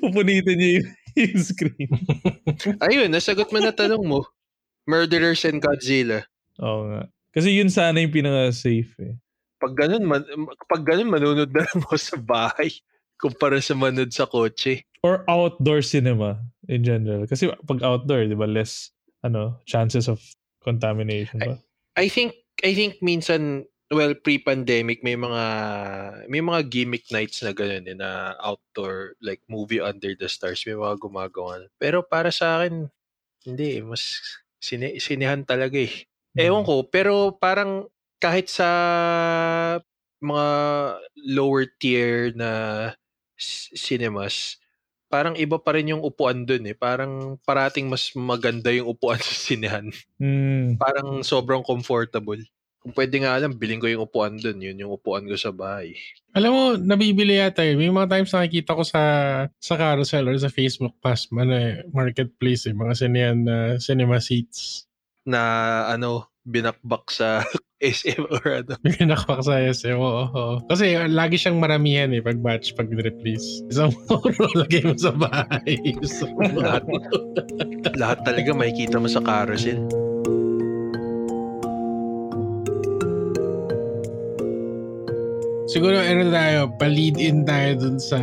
[0.00, 0.88] pupunitin niya yung,
[1.22, 1.90] yung screen.
[2.86, 4.26] Ayun, nasagot mo na tanong mo.
[4.86, 6.26] Murderers and Godzilla.
[6.62, 7.02] Oo nga.
[7.34, 9.14] Kasi yun sana yung pinaka-safe eh.
[9.56, 10.22] Pag ganun, man,
[10.68, 12.70] pag ganun, manunod na lang ako sa bahay
[13.20, 14.84] kumpara sa manood sa kotse.
[15.00, 17.24] Or outdoor cinema in general.
[17.24, 18.92] Kasi pag outdoor, di ba, less
[19.24, 20.20] ano chances of
[20.62, 21.56] contamination ba?
[21.96, 25.44] I think I think minsan well pre-pandemic may mga
[26.26, 30.74] may mga gimmick nights na gano'n eh, na outdoor like movie under the stars may
[30.74, 31.66] mga gumagawa.
[31.78, 32.90] Pero para sa akin
[33.46, 34.20] hindi eh, mas
[34.66, 35.94] Sine, sinehan talaga eh.
[36.36, 37.88] Ewan ko, pero parang
[38.20, 38.68] kahit sa
[40.20, 40.48] mga
[41.32, 42.50] lower tier na
[43.72, 44.58] cinemas,
[45.06, 46.76] parang iba pa rin yung upuan dun eh.
[46.76, 49.92] Parang parating mas maganda yung upuan sa sinehan.
[50.20, 50.76] Mm.
[50.80, 52.40] Parang sobrang comfortable.
[52.86, 54.62] Kung pwede nga alam, biling ko yung upuan dun.
[54.62, 55.98] Yun yung upuan ko sa bahay.
[56.38, 57.82] Alam mo, nabibili yata yun.
[57.82, 59.02] May mga times nakikita ko sa
[59.58, 64.86] sa carousel or sa Facebook pass, ano eh, marketplace eh, mga sinehan na cinema seats.
[65.26, 65.42] Na
[65.90, 67.42] ano, binakbak sa
[67.82, 68.78] SM or ano.
[68.86, 70.30] Binakbak sa SM, oo.
[70.30, 70.56] oo.
[70.70, 73.66] Kasi lagi siyang maramihan eh, pag batch, pag release.
[73.66, 75.74] Isang puro lagay mo sa bahay.
[76.06, 76.86] So, lahat,
[77.98, 80.05] lahat talaga makikita mo sa carousel.
[85.76, 88.16] Siguro ano tayo, pa-lead in tayo dun sa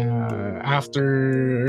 [0.66, 1.06] after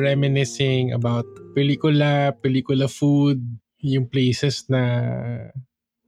[0.01, 3.45] reminiscing about pelikula, pelikula food,
[3.85, 4.81] yung places na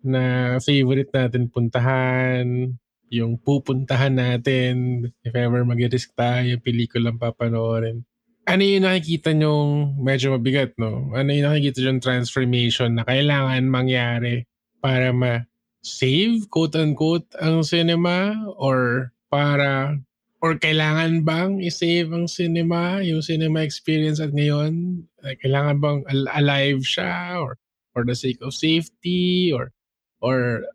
[0.00, 2.72] na favorite natin puntahan,
[3.12, 8.00] yung pupuntahan natin, if ever mag-risk tayo, pelikulang papanoorin.
[8.48, 11.12] Ano yung nakikita nyong medyo mabigat, no?
[11.12, 14.48] Ano yung nakikita yung transformation na kailangan mangyari
[14.80, 18.32] para ma-save, quote-unquote, ang cinema?
[18.56, 19.98] Or para,
[20.40, 25.04] or kailangan bang i-save ang cinema, yung cinema experience at ngayon?
[25.22, 27.40] Kailangan bang al- alive siya?
[27.40, 27.58] Or
[27.96, 29.50] for the sake of safety?
[29.50, 29.72] Or
[30.20, 30.68] or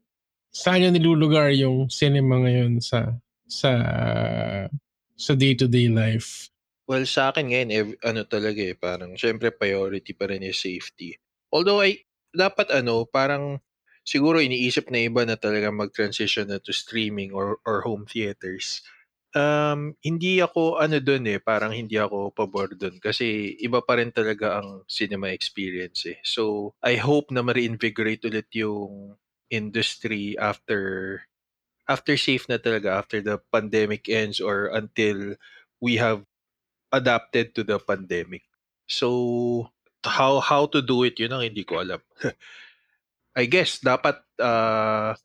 [0.51, 3.15] saan yung nilulugar yung cinema ngayon sa
[3.47, 3.71] sa
[5.15, 6.51] sa day-to-day life?
[6.89, 11.15] Well, sa akin ngayon, ev- ano talaga eh, parang syempre priority pa rin yung safety.
[11.53, 12.03] Although ay
[12.35, 13.63] dapat ano, parang
[14.05, 18.81] siguro iniisip na iba na talaga mag-transition na to streaming or or home theaters.
[19.31, 24.11] Um, hindi ako ano doon eh, parang hindi ako pabor doon kasi iba pa rin
[24.11, 26.19] talaga ang cinema experience eh.
[26.27, 29.15] So, I hope na ma-reinvigorate ulit yung
[29.47, 31.23] industry after
[31.89, 35.35] after safe na talaga after the pandemic ends or until
[35.81, 36.23] we have
[36.93, 38.43] adapted to the pandemic.
[38.87, 39.71] So
[40.05, 42.01] how how to do it yun ang hindi ko alam.
[43.35, 45.15] I guess dapat uh,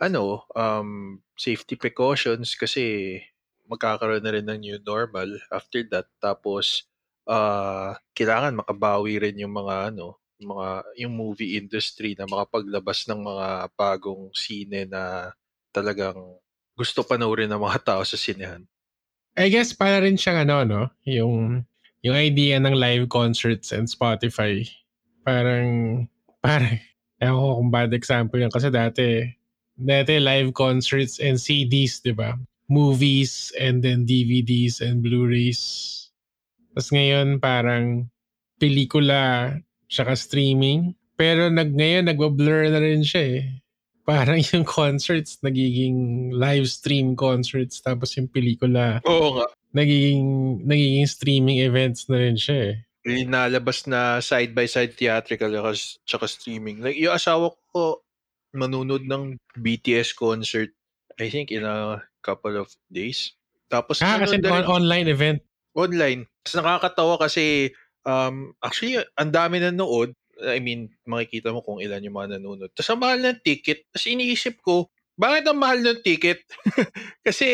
[0.00, 3.18] ano um safety precautions kasi
[3.66, 6.86] magkakaroon na rin ng new normal after that tapos
[7.26, 13.46] uh, kailangan makabawi rin yung mga ano mga yung movie industry na makapaglabas ng mga
[13.76, 15.32] bagong sine na
[15.70, 16.16] talagang
[16.72, 18.64] gusto panoorin ng mga tao sa sinehan.
[19.36, 21.62] I guess para rin siyang ano no, yung
[22.00, 24.64] yung idea ng live concerts and Spotify.
[25.22, 25.68] Parang
[26.44, 26.80] parang
[27.20, 29.28] ewan ko kung bad example yan kasi dati
[29.76, 32.36] dati live concerts and CDs, di ba?
[32.68, 35.60] Movies and then DVDs and Blu-rays.
[36.72, 38.06] Tapos ngayon parang
[38.60, 39.56] pelikula
[39.90, 40.94] tsaka streaming.
[41.16, 43.44] Pero nag, ngayon, nagwa-blur na rin siya eh.
[44.10, 49.46] Parang yung concerts, nagiging live stream concerts, tapos yung pelikula, Oo nga.
[49.76, 50.24] nagiging,
[50.64, 52.76] nagiging streaming events na rin siya eh.
[53.08, 55.48] Yung nalabas na side-by-side theatrical
[56.04, 56.84] tsaka streaming.
[56.84, 58.04] Like, yung asawa ko,
[58.52, 60.74] manunod ng BTS concert,
[61.16, 63.32] I think in a couple of days.
[63.70, 65.40] Tapos, Ah, kasi on- online event.
[65.72, 66.26] online.
[66.42, 67.70] Tapos nakakatawa kasi
[68.02, 70.12] um, actually, ang dami nanood.
[70.40, 72.72] I mean, makikita mo kung ilan yung mga nanonood.
[72.74, 73.84] Tapos ang mahal ng ticket.
[73.92, 76.42] Tapos iniisip ko, bakit ang mahal ng ticket?
[77.26, 77.46] kasi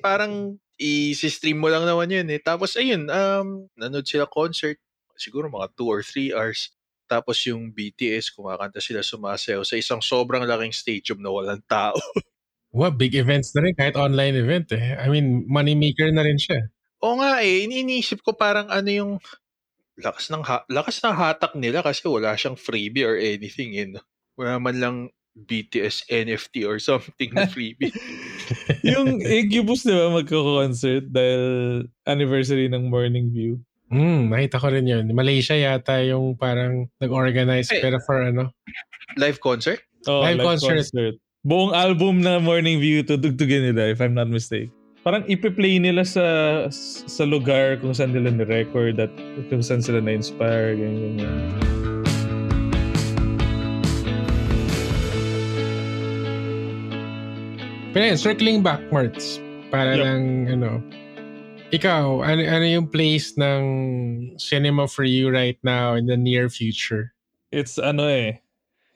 [0.00, 2.40] parang i-stream mo lang naman yun eh.
[2.40, 4.80] Tapos ayun, um, nanood sila concert.
[5.20, 6.72] Siguro mga 2 or 3 hours.
[7.04, 12.00] Tapos yung BTS, kumakanta sila sumasayaw sa isang sobrang laking stadium na walang tao.
[12.70, 14.94] Wow, big events na rin kahit online event eh.
[14.94, 16.70] I mean, money maker na rin siya.
[17.02, 19.12] Oo nga eh, iniisip ko parang ano yung
[19.98, 23.90] lakas ng ha- lakas ng hatak nila kasi wala siyang freebie or anything eh.
[23.90, 23.98] no?
[24.38, 24.96] Wala man lang
[25.34, 27.90] BTS NFT or something na freebie.
[28.86, 31.42] yung Incubus, di ba, magko-concert dahil
[32.06, 33.58] anniversary ng Morning View.
[33.90, 35.10] Hmm, nakita ko rin yun.
[35.10, 38.54] Malaysia yata yung parang nag-organize pero for ano.
[39.18, 39.82] Live concert?
[40.06, 40.78] Oh, Live live, concert.
[40.86, 41.14] concert.
[41.42, 44.70] Buong album na Morning View tutugtugin nila, if I'm not mistaken.
[45.00, 46.22] Parang ipi-play nila sa
[46.70, 49.08] sa lugar kung saan nila ni-record at
[49.48, 51.48] kung saan sila na-inspire, ganyan, ganyan.
[57.90, 59.42] Pero yun, circling back, Marts,
[59.74, 60.02] para Yep.
[60.04, 60.70] lang, ano,
[61.70, 63.62] ikaw, ano, ano yung place ng
[64.36, 67.14] cinema for you right now in the near future?
[67.50, 68.42] It's ano eh,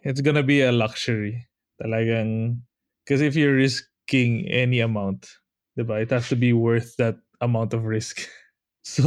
[0.02, 1.46] it's gonna be a luxury.
[1.82, 2.60] Talagang,
[3.02, 5.26] because if you're risking any amount,
[5.78, 8.26] diba, it has to be worth that amount of risk.
[8.84, 9.00] So,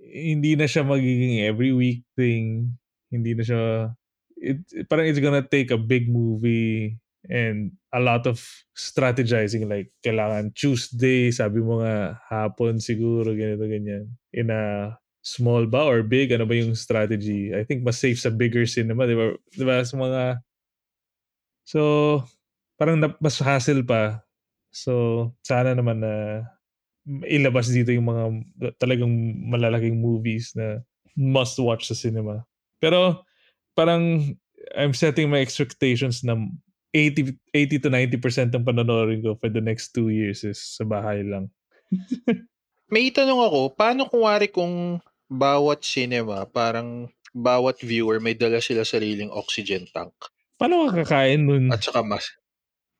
[0.00, 2.80] hindi na siya magiging every week thing.
[3.12, 3.92] Hindi na siya,
[4.40, 6.96] it, parang it's gonna take a big movie
[7.30, 8.42] and a lot of
[8.74, 14.10] strategizing like kailangan Tuesday sabi mo nga hapon siguro ganito ganyan.
[14.34, 17.54] In a small ba or big ano ba yung strategy?
[17.54, 19.38] I think mas safe sa bigger cinema di ba?
[19.54, 20.42] Di ba sa mga
[21.62, 21.80] so
[22.74, 24.18] parang mas hassle pa.
[24.74, 26.42] So sana naman na
[27.26, 28.24] ilabas dito yung mga
[28.78, 29.10] talagang
[29.46, 30.82] malalaking movies na
[31.14, 32.42] must watch sa cinema.
[32.82, 33.22] Pero
[33.78, 34.34] parang
[34.74, 36.38] I'm setting my expectations na
[36.92, 41.24] 80, 80 to 90% ng panonoodin ko for the next two years is sa bahay
[41.24, 41.48] lang.
[42.92, 45.00] May tanong ako, paano kung wari kung
[45.32, 50.12] bawat cinema, parang bawat viewer may dala sila sariling oxygen tank?
[50.60, 51.72] Paano ka kakain nun?
[51.72, 52.28] At saka mas,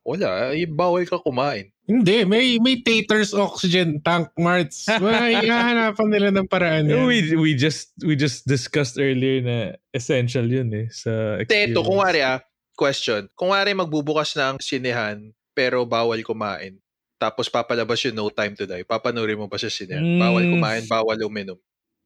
[0.01, 1.69] wala, eh, bawal ka kumain.
[1.85, 4.87] Hindi, may may taters oxygen tank, Marts.
[4.87, 7.05] May hahanapan nila ng paraan yan.
[7.05, 9.57] We, we just we just discussed earlier na
[9.93, 11.75] essential yun eh sa experience.
[11.75, 12.39] Teto, kung wari ah,
[12.75, 13.29] question.
[13.37, 16.81] Kung wari magbubukas ng sinehan pero bawal kumain,
[17.21, 20.03] tapos papalabas yung No Time to Die, papanurin mo ba sa sinehan?
[20.03, 20.19] Mm.
[20.19, 21.59] Bawal kumain, bawal uminom.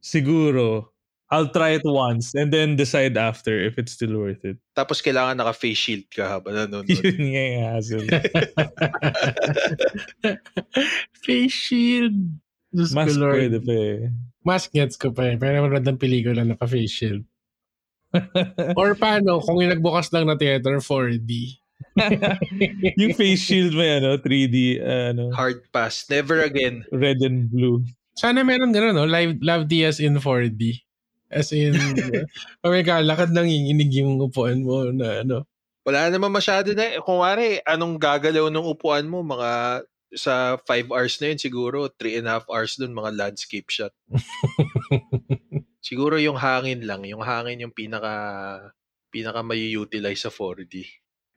[0.03, 0.93] Siguro.
[1.27, 4.63] I'll try it once and then decide after if it's still worth it.
[4.79, 6.87] Tapos kailangan naka-face shield ka habang nanonood.
[7.03, 8.07] Yun nga yung hassle.
[11.27, 12.15] Face shield.
[12.71, 13.43] Diyos ko, Mas Lord.
[13.43, 13.99] pwede pa eh.
[14.47, 15.35] Mask gets ko pa eh.
[15.35, 17.27] Pero manood ng pelikula naka-face shield.
[18.81, 21.59] Or paano, kung yung nagbukas lang na theater 4D.
[23.01, 26.05] yung face shield may ano, 3D, uh, ano, Hard pass.
[26.09, 26.85] Never again.
[26.93, 27.85] red and blue.
[28.17, 29.05] Sana meron gano'n, no?
[29.05, 30.81] Live, Love Diaz in 4D.
[31.29, 31.75] As in,
[32.63, 35.45] pag may kalakad nang inginig yung upuan mo na ano.
[35.85, 36.97] Wala naman masyado na.
[36.97, 37.03] eh.
[37.03, 39.21] Kung wari, anong gagalaw ng upuan mo?
[39.23, 39.83] Mga
[40.17, 43.93] sa 5 hours na yun, siguro 3 and a half hours dun, mga landscape shot.
[45.87, 47.07] Siguro yung hangin lang.
[47.07, 48.11] Yung hangin yung pinaka
[49.15, 50.83] pinaka may utilize sa 4D.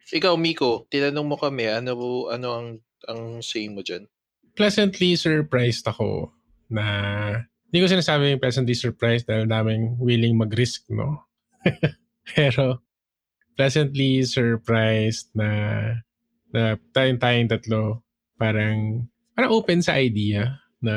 [0.09, 1.93] Ikaw, Miko, tinanong mo kami, ano
[2.33, 2.67] ano ang
[3.05, 4.09] ang say mo dyan?
[4.57, 6.33] Pleasantly surprised ako
[6.65, 6.83] na
[7.69, 11.29] hindi ko sinasabi yung pleasantly surprised dahil daming willing mag-risk, no?
[12.33, 12.81] Pero
[13.53, 15.49] pleasantly surprised na
[16.49, 18.01] na tayong tayong tatlo
[18.41, 19.05] parang
[19.37, 20.95] parang open sa idea na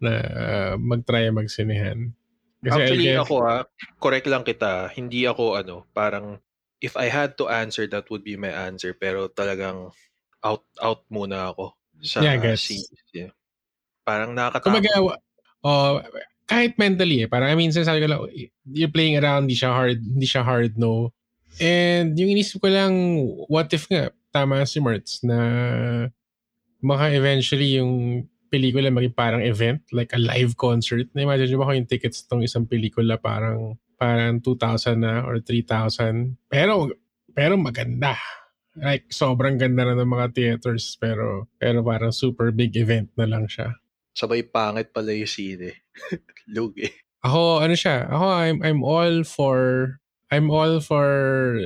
[0.00, 2.12] na uh, mag-try magsinehan.
[2.64, 3.64] Actually, I guess- ako ha,
[3.96, 6.40] correct lang kita, hindi ako ano, parang
[6.80, 8.96] if I had to answer, that would be my answer.
[8.96, 9.92] Pero talagang
[10.40, 12.88] out out muna ako sa Yeah, series.
[13.12, 13.32] Yeah.
[14.04, 15.20] Parang nakakatakot.
[15.60, 16.00] Oh,
[16.48, 18.20] kahit mentally eh, parang I mean, sinasabi ko lang,
[18.72, 21.12] you're playing around, hindi siya hard, hindi siya hard, no.
[21.60, 22.92] And yung inisip ko lang,
[23.46, 25.38] what if nga, tama si Mertz, na
[26.80, 31.06] maka eventually yung pelikula maging parang event, like a live concert.
[31.14, 36.34] Na-imagine nyo ba kung yung tickets tong isang pelikula parang parang 2,000 na or 3,000.
[36.48, 36.88] Pero,
[37.36, 38.16] pero maganda.
[38.80, 43.44] Like, sobrang ganda na ng mga theaters, pero, pero parang super big event na lang
[43.44, 43.76] siya.
[44.16, 45.84] Sabay pangit pala yung sine.
[46.56, 46.88] Lugi.
[47.20, 49.58] Ako, ano siya, ako, I'm, I'm all for,
[50.32, 51.60] I'm all for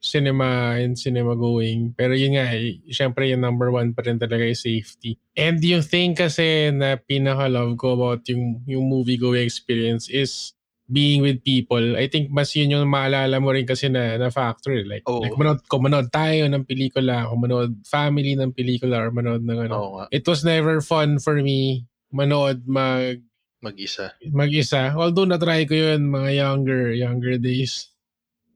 [0.00, 1.92] cinema and cinema going.
[1.94, 5.20] Pero yun nga, eh, syempre yung number one pa rin talaga yung safety.
[5.36, 10.56] And yung thing kasi na pinaka-love ko about yung, yung movie going experience is
[10.90, 11.94] being with people.
[11.94, 14.74] I think mas yun yung maalala mo rin kasi na, na factor.
[14.74, 14.82] eh.
[14.82, 15.22] Like, Oo.
[15.22, 19.70] like manood, kung manood tayo ng pelikula, kung manood family ng pelikula, or manood ng
[19.70, 19.76] ano.
[20.02, 23.22] Nga, It was never fun for me manood mag
[23.62, 24.16] mag-isa.
[24.32, 24.90] mag-isa.
[24.96, 27.89] Although na-try ko yun mga younger, younger days.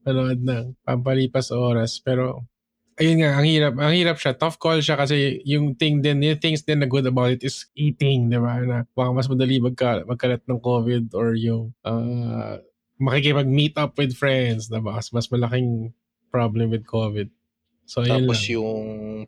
[0.05, 1.97] Manood ng pampalipas oras.
[1.99, 2.45] Pero,
[3.01, 3.73] ayun nga, ang hirap.
[3.81, 4.37] Ang hirap siya.
[4.37, 7.65] Tough call siya kasi yung thing din, yung things din na good about it is
[7.73, 8.61] eating, di ba?
[8.61, 12.61] Na baka mas madali magka, magkalat ng COVID or yung uh,
[13.01, 15.01] makikipag-meet up with friends, di ba?
[15.01, 15.91] Mas, mas malaking
[16.29, 17.27] problem with COVID.
[17.89, 18.51] So, ayun Tapos lang.
[18.61, 18.79] yung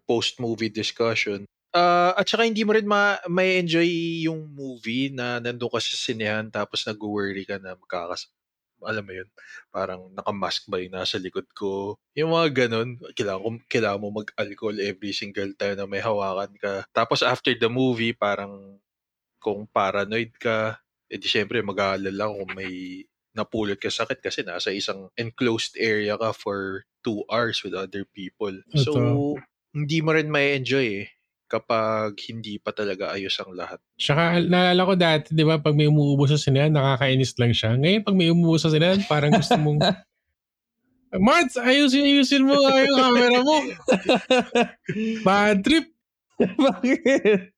[0.06, 1.46] post-movie discussion.
[1.76, 3.86] Ah, at saka hindi mo rin ma- may enjoy
[4.26, 8.32] yung movie na nandun ka sa sinehan tapos nag-worry ka na magkakas
[8.84, 9.30] alam mo yun,
[9.74, 11.98] parang nakamask ba yung nasa likod ko.
[12.18, 16.86] Yung mga ganun, kailangan, ko, kailangan mo mag-alcohol every single time na may hawakan ka.
[16.94, 18.78] Tapos after the movie, parang
[19.42, 23.06] kung paranoid ka, edi syempre mag-aalala kung may
[23.38, 28.54] napulot ka sakit kasi nasa isang enclosed area ka for two hours with other people.
[28.74, 29.38] So, Totoo.
[29.78, 31.10] hindi mo rin may enjoy eh
[31.48, 33.80] kapag hindi pa talaga ayos ang lahat.
[33.96, 37.80] Tsaka naalala ko dati, di ba, pag may umuubos sa sinehan, nakakainis lang siya.
[37.80, 39.80] Ngayon, pag may umuubos sa sinehan, parang gusto mong,
[41.16, 43.58] Marts, ayusin, ayusin mo nga yung camera mo.
[45.24, 45.88] Bad trip.
[46.68, 47.56] Bakit?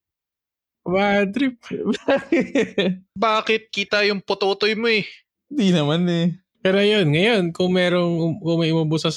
[0.85, 1.57] Bad trip.
[2.05, 3.09] Bakit?
[3.17, 5.01] Bakit kita yung pototoy mo eh?
[5.49, 6.37] Di naman eh.
[6.61, 9.15] Pero yun, ngayon, kung merong, kung may umubos sa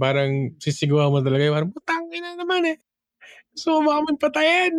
[0.00, 2.76] parang sisigawan mo talaga, parang, putang ina naman eh.
[3.66, 4.74] Kami patayin?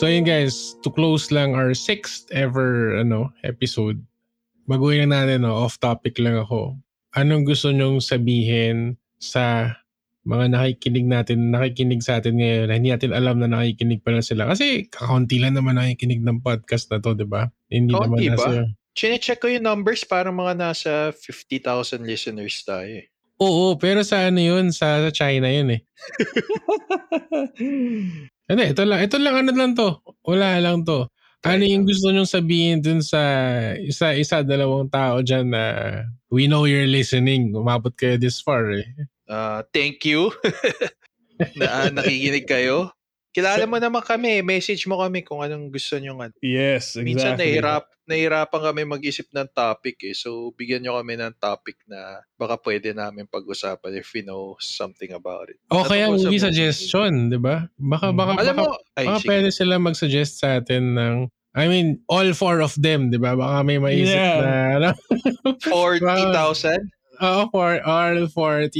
[0.00, 4.00] So yun guys, to close lang our sixth ever ano episode.
[4.64, 5.52] Baguhin na natin, no?
[5.52, 6.72] off topic lang ako.
[7.12, 9.76] Anong gusto nyong sabihin sa
[10.24, 14.44] mga nakikinig natin, nakikinig sa atin ngayon na hindi natin alam na nakikinig pala sila.
[14.44, 17.48] Kasi kakaunti lang naman nakikinig ng podcast na to, di ba?
[17.72, 18.38] Hindi Kaunti naman ba?
[18.44, 18.68] nasa...
[18.90, 23.06] Chine-check ko yung numbers parang mga nasa 50,000 listeners tayo eh.
[23.40, 24.68] Oo, pero sa ano yun?
[24.68, 25.80] Sa, sa China yun eh.
[28.50, 29.00] Hindi, ito lang.
[29.00, 30.04] Ito lang, ano lang to.
[30.28, 31.08] Wala lang to.
[31.40, 33.16] Ano yung gusto nyong sabihin dun sa
[33.80, 35.64] isa, isa, dalawang tao dyan na
[36.28, 37.56] we know you're listening.
[37.56, 38.84] Umabot kayo this far eh.
[39.30, 40.34] Ah, thank you
[41.58, 42.90] na ah, nakikinig kayo.
[43.30, 46.18] Kilala mo naman kami, message mo kami kung anong gusto nyo.
[46.18, 46.34] Ano.
[46.42, 47.06] yes, exactly.
[47.06, 50.18] Minsan nahirap, nahirapan kami mag-isip ng topic eh.
[50.18, 55.14] So, bigyan nyo kami ng topic na baka pwede namin pag-usapan if we know something
[55.14, 55.62] about it.
[55.70, 57.70] O kaya Tungkol sa movie suggestion, di ba?
[57.78, 58.18] Baka, Hmm.
[58.18, 59.28] baka, Alam baka, mo, ay, baka sige.
[59.30, 61.16] pwede sila mag-suggest sa atin ng
[61.50, 63.34] I mean, all four of them, di ba?
[63.38, 64.38] Baka may maisip Yeah.
[64.42, 64.90] na, ano?
[65.70, 66.82] 40,000?
[67.20, 68.72] Oo, for all 40,000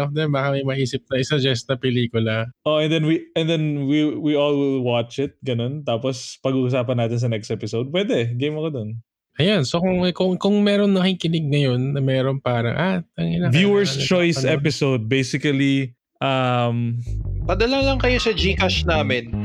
[0.00, 2.48] of them, baka may maisip na isuggest na pelikula.
[2.64, 5.84] Oh, and then we and then we we all will watch it, ganun.
[5.84, 7.92] Tapos pag-uusapan natin sa next episode.
[7.92, 8.90] Pwede, game ako dun.
[9.36, 13.52] Ayan, so kung, kung, kung meron nakikinig ngayon na meron parang, ah, tangina.
[13.52, 14.56] Viewers kailangan choice napapanood.
[14.56, 15.92] episode basically
[16.24, 16.96] um
[17.44, 19.28] Padala lang kayo sa Gcash namin.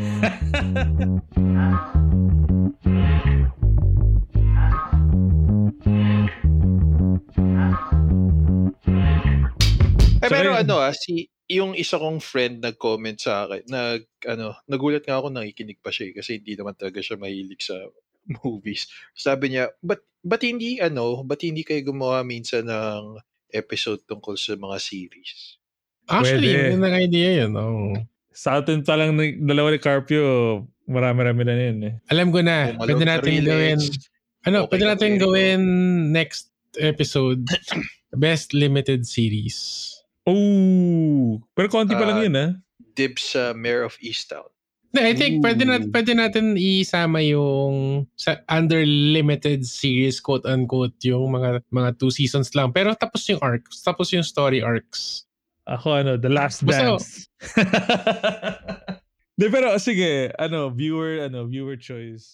[10.22, 14.06] Eh, Saka pero yun- ano ah, si, yung isa kong friend nag-comment sa akin, nag,
[14.30, 17.76] ano, nagulat nga ako nakikinig pa siya eh, kasi hindi naman talaga siya mahilig sa
[18.46, 18.88] movies.
[19.12, 23.18] Sabi niya, but, but hindi, ano, but hindi kayo gumawa minsan ng
[23.52, 25.58] episode tungkol sa mga series?
[26.08, 26.72] Actually, Pwede.
[26.76, 27.52] yun ang idea yun.
[27.58, 27.94] Oh.
[28.32, 30.24] sa atin pa lang ni- dalawa ni Carpio,
[30.88, 31.94] marami-rami na yun eh.
[32.08, 33.80] Alam ko na, Home pwede natin gawin,
[34.48, 35.62] ano, Okay pwede natin gawin
[36.16, 36.48] next
[36.80, 37.44] episode,
[38.16, 39.92] best limited series.
[40.26, 42.52] Oh, pero konti pa lang Ah, yun ah.
[42.94, 44.46] Dibs sa Mayor of Easttown.
[44.92, 45.88] No, I think pwede, na, Ooh.
[45.88, 52.52] pwede natin isama yung sa under limited series, quote unquote, yung mga mga two seasons
[52.52, 52.76] lang.
[52.76, 55.24] Pero tapos yung arcs, tapos yung story arcs.
[55.64, 57.32] Ako ano, The Last Basta- Dance.
[59.40, 62.30] De, pero sige, ano, viewer, ano, viewer choice.